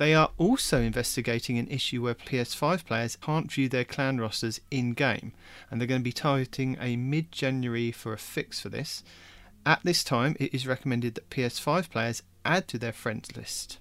[0.00, 4.94] They are also investigating an issue where PS5 players can't view their clan rosters in
[4.94, 5.34] game,
[5.70, 9.04] and they're going to be targeting a mid January for a fix for this.
[9.66, 13.78] At this time, it is recommended that PS5 players add to their friends list.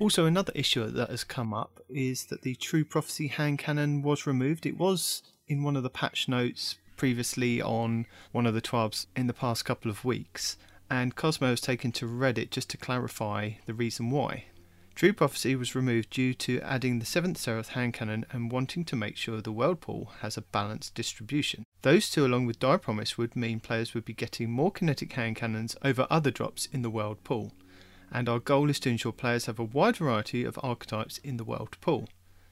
[0.00, 4.26] Also, another issue that has come up is that the True Prophecy hand cannon was
[4.26, 4.66] removed.
[4.66, 9.28] It was in one of the patch notes previously on one of the TWABs in
[9.28, 10.56] the past couple of weeks,
[10.90, 14.46] and Cozmo has taken to Reddit just to clarify the reason why.
[14.94, 18.94] True Prophecy was removed due to adding the 7th Seraph hand cannon and wanting to
[18.94, 21.64] make sure the world pool has a balanced distribution.
[21.82, 25.36] Those two, along with Dire Promise, would mean players would be getting more kinetic hand
[25.36, 27.52] cannons over other drops in the world pool.
[28.12, 31.44] And our goal is to ensure players have a wide variety of archetypes in the
[31.44, 32.08] world pool.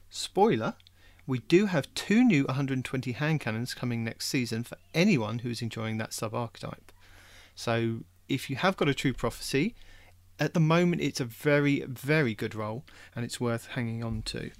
[0.09, 0.75] Spoiler
[1.25, 5.61] we do have two new 120 hand cannons coming next season for anyone who is
[5.61, 6.91] enjoying that sub archetype.
[7.55, 9.75] So if you have got a true prophecy,
[10.39, 12.85] at the moment it's a very, very good roll
[13.15, 14.51] and it's worth hanging on to.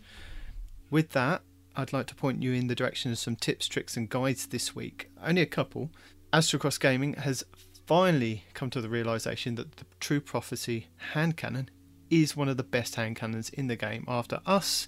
[0.90, 1.41] With that,
[1.76, 4.76] I'd like to point you in the direction of some tips, tricks, and guides this
[4.76, 5.10] week.
[5.24, 5.90] Only a couple.
[6.32, 7.44] Astrocross Gaming has
[7.86, 11.70] finally come to the realization that the True Prophecy hand cannon
[12.10, 14.88] is one of the best hand cannons in the game after us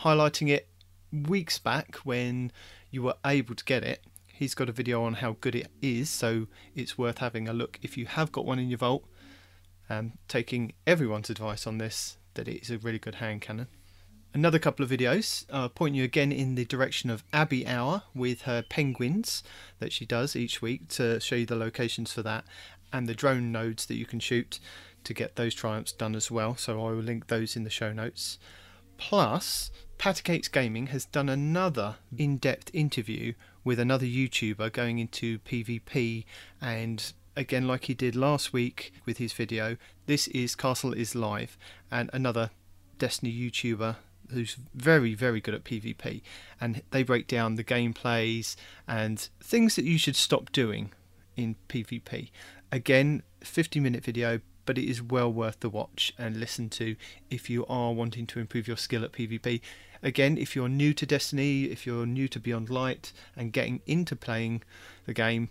[0.00, 0.68] highlighting it
[1.10, 2.52] weeks back when
[2.90, 4.04] you were able to get it.
[4.26, 7.78] He's got a video on how good it is, so it's worth having a look
[7.82, 9.04] if you have got one in your vault.
[9.88, 13.68] Um, taking everyone's advice on this, that it is a really good hand cannon.
[14.34, 18.42] Another couple of videos uh, point you again in the direction of Abby Hour with
[18.42, 19.42] her penguins
[19.78, 22.44] that she does each week to show you the locations for that
[22.92, 24.60] and the drone nodes that you can shoot
[25.04, 26.56] to get those triumphs done as well.
[26.56, 28.38] So I will link those in the show notes.
[28.98, 33.32] Plus, Patacakes Gaming has done another in depth interview
[33.64, 36.24] with another YouTuber going into PvP
[36.60, 39.76] and again like he did last week with his video
[40.06, 41.58] this is castle is live
[41.90, 42.50] and another
[42.98, 43.96] destiny youtuber
[44.32, 46.22] who's very very good at pvp
[46.60, 48.56] and they break down the gameplays
[48.88, 50.90] and things that you should stop doing
[51.36, 52.30] in pvp
[52.72, 56.96] again 50 minute video but it is well worth the watch and listen to
[57.30, 59.60] if you are wanting to improve your skill at PvP.
[60.02, 64.14] Again, if you're new to Destiny, if you're new to Beyond Light and getting into
[64.14, 64.62] playing
[65.06, 65.48] the game,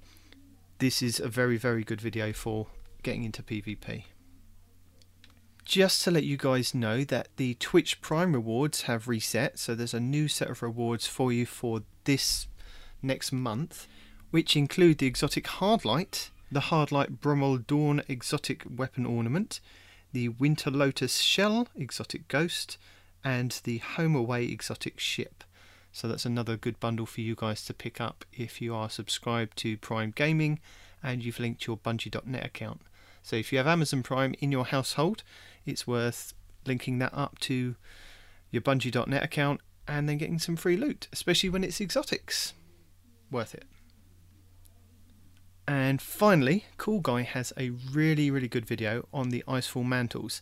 [0.79, 2.67] this is a very, very good video for
[3.03, 4.03] getting into PvP.
[5.63, 9.93] Just to let you guys know that the Twitch Prime rewards have reset, so there's
[9.93, 12.47] a new set of rewards for you for this
[13.01, 13.87] next month,
[14.31, 19.59] which include the exotic Hardlight, the Hardlight Brummel Dawn exotic weapon ornament,
[20.11, 22.77] the Winter Lotus Shell exotic ghost,
[23.23, 25.43] and the HomeAway exotic ship.
[25.95, 29.55] So that's another good bundle for you guys to pick up if you are subscribed
[29.59, 30.59] to Prime Gaming
[31.01, 32.81] and you've linked your Bungie.net account.
[33.23, 35.23] So if you have Amazon Prime in your household,
[35.65, 36.33] it's worth
[36.65, 37.75] linking that up to
[38.51, 42.51] your Bungie.net account and then getting some free loot, especially when it's exotics.
[43.31, 43.63] Worth it.
[45.65, 50.41] And finally, Cool Guy has a really, really good video on the Icefall mantles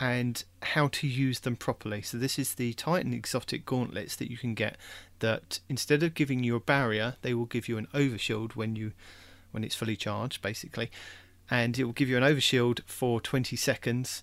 [0.00, 2.02] and how to use them properly.
[2.02, 4.76] So this is the Titan exotic gauntlets that you can get
[5.20, 8.92] that instead of giving you a barrier, they will give you an overshield when you
[9.52, 10.90] when it's fully charged basically.
[11.50, 14.22] And it will give you an overshield for 20 seconds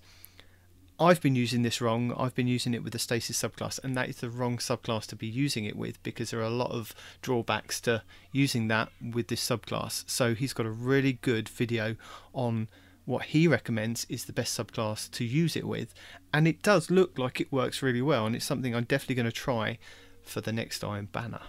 [1.02, 2.14] I've been using this wrong.
[2.16, 5.16] I've been using it with the stasis subclass, and that is the wrong subclass to
[5.16, 6.94] be using it with because there are a lot of
[7.24, 10.08] drawbacks to using that with this subclass.
[10.08, 11.96] So he's got a really good video
[12.34, 12.68] on
[13.06, 15.94] what he recommends is the best subclass to use it with,
[16.34, 19.26] and it does look like it works really well, and it's something I'm definitely going
[19.26, 19.80] to try
[20.22, 21.42] for the next Iron Banner.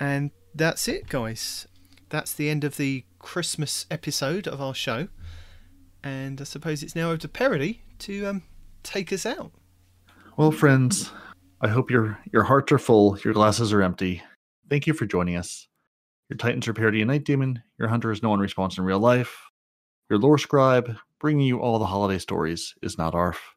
[0.00, 1.68] And that's it, guys.
[2.08, 5.08] That's the end of the Christmas episode of our show
[6.04, 8.42] and I suppose it's now over to Parody to um,
[8.82, 9.50] take us out.
[10.36, 11.10] Well, friends,
[11.60, 14.22] I hope your your hearts are full, your glasses are empty.
[14.68, 15.66] Thank you for joining us.
[16.30, 17.62] Your Titans are Parody and Night Demon.
[17.78, 19.42] Your Hunter is no one response in real life.
[20.08, 23.54] Your lore scribe, bringing you all the holiday stories, is not ARF.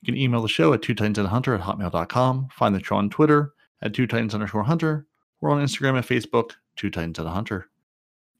[0.00, 2.48] You can email the show at two titans and hunter at hotmail.com.
[2.52, 5.06] Find the show on Twitter at two titans underscore hunter.
[5.40, 7.68] We're on Instagram and Facebook, two titans and a hunter.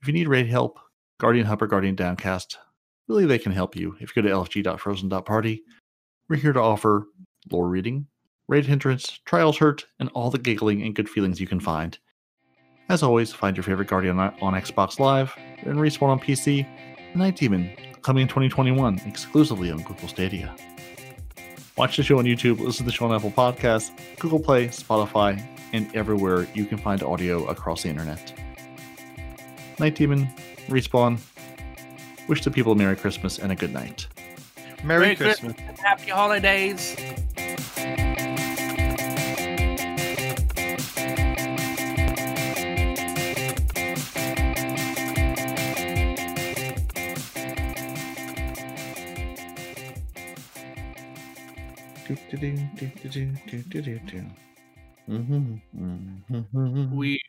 [0.00, 0.78] If you need raid help,
[1.18, 2.58] Guardian Hub or Guardian Downcast,
[3.08, 3.96] really they can help you.
[4.00, 5.62] If you go to lfg.frozen.party,
[6.28, 7.06] we're here to offer
[7.50, 8.06] lore reading,
[8.46, 11.98] raid hindrance, trials hurt, and all the giggling and good feelings you can find.
[12.88, 16.66] As always, find your favorite Guardian on on Xbox Live and Respawn on PC.
[17.14, 17.70] Night Demon,
[18.02, 20.54] coming in 2021, exclusively on Google Stadia.
[21.76, 25.42] Watch the show on YouTube, listen to the show on Apple Podcasts, Google Play, Spotify,
[25.72, 28.32] and everywhere you can find audio across the internet.
[29.78, 30.28] Night Demon,
[30.68, 31.18] Respawn,
[32.28, 34.06] wish the people a Merry Christmas and a good night.
[34.84, 35.54] Merry, Merry Christmas.
[35.54, 35.80] Christmas.
[35.80, 36.96] Happy holidays.
[55.08, 56.96] Mm-hmm.
[56.96, 57.20] We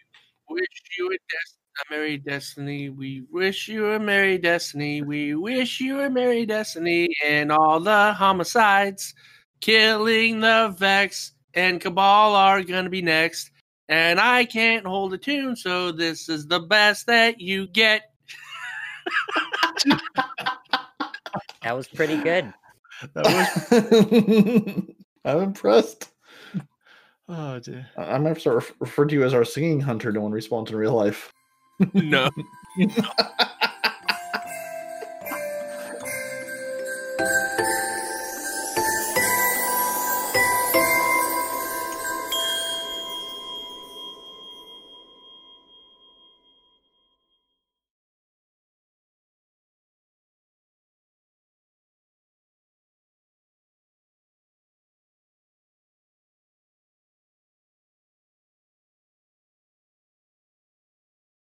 [0.50, 0.68] wish
[0.98, 2.90] you a, des- a merry destiny.
[2.90, 5.02] We wish you a merry destiny.
[5.02, 9.14] We wish you a merry destiny and all the homicides,
[9.62, 13.52] killing the Vex and Cabal are gonna be next.
[13.88, 18.02] And I can't hold a tune, so this is the best that you get.
[21.66, 22.54] That was pretty good.
[23.16, 24.84] That was.
[25.26, 26.12] I'm impressed.
[27.28, 27.88] Oh dear.
[27.98, 30.12] I- I'm going to start ref- refer to you as our singing hunter.
[30.12, 31.34] No one responds in real life.
[31.94, 32.30] No.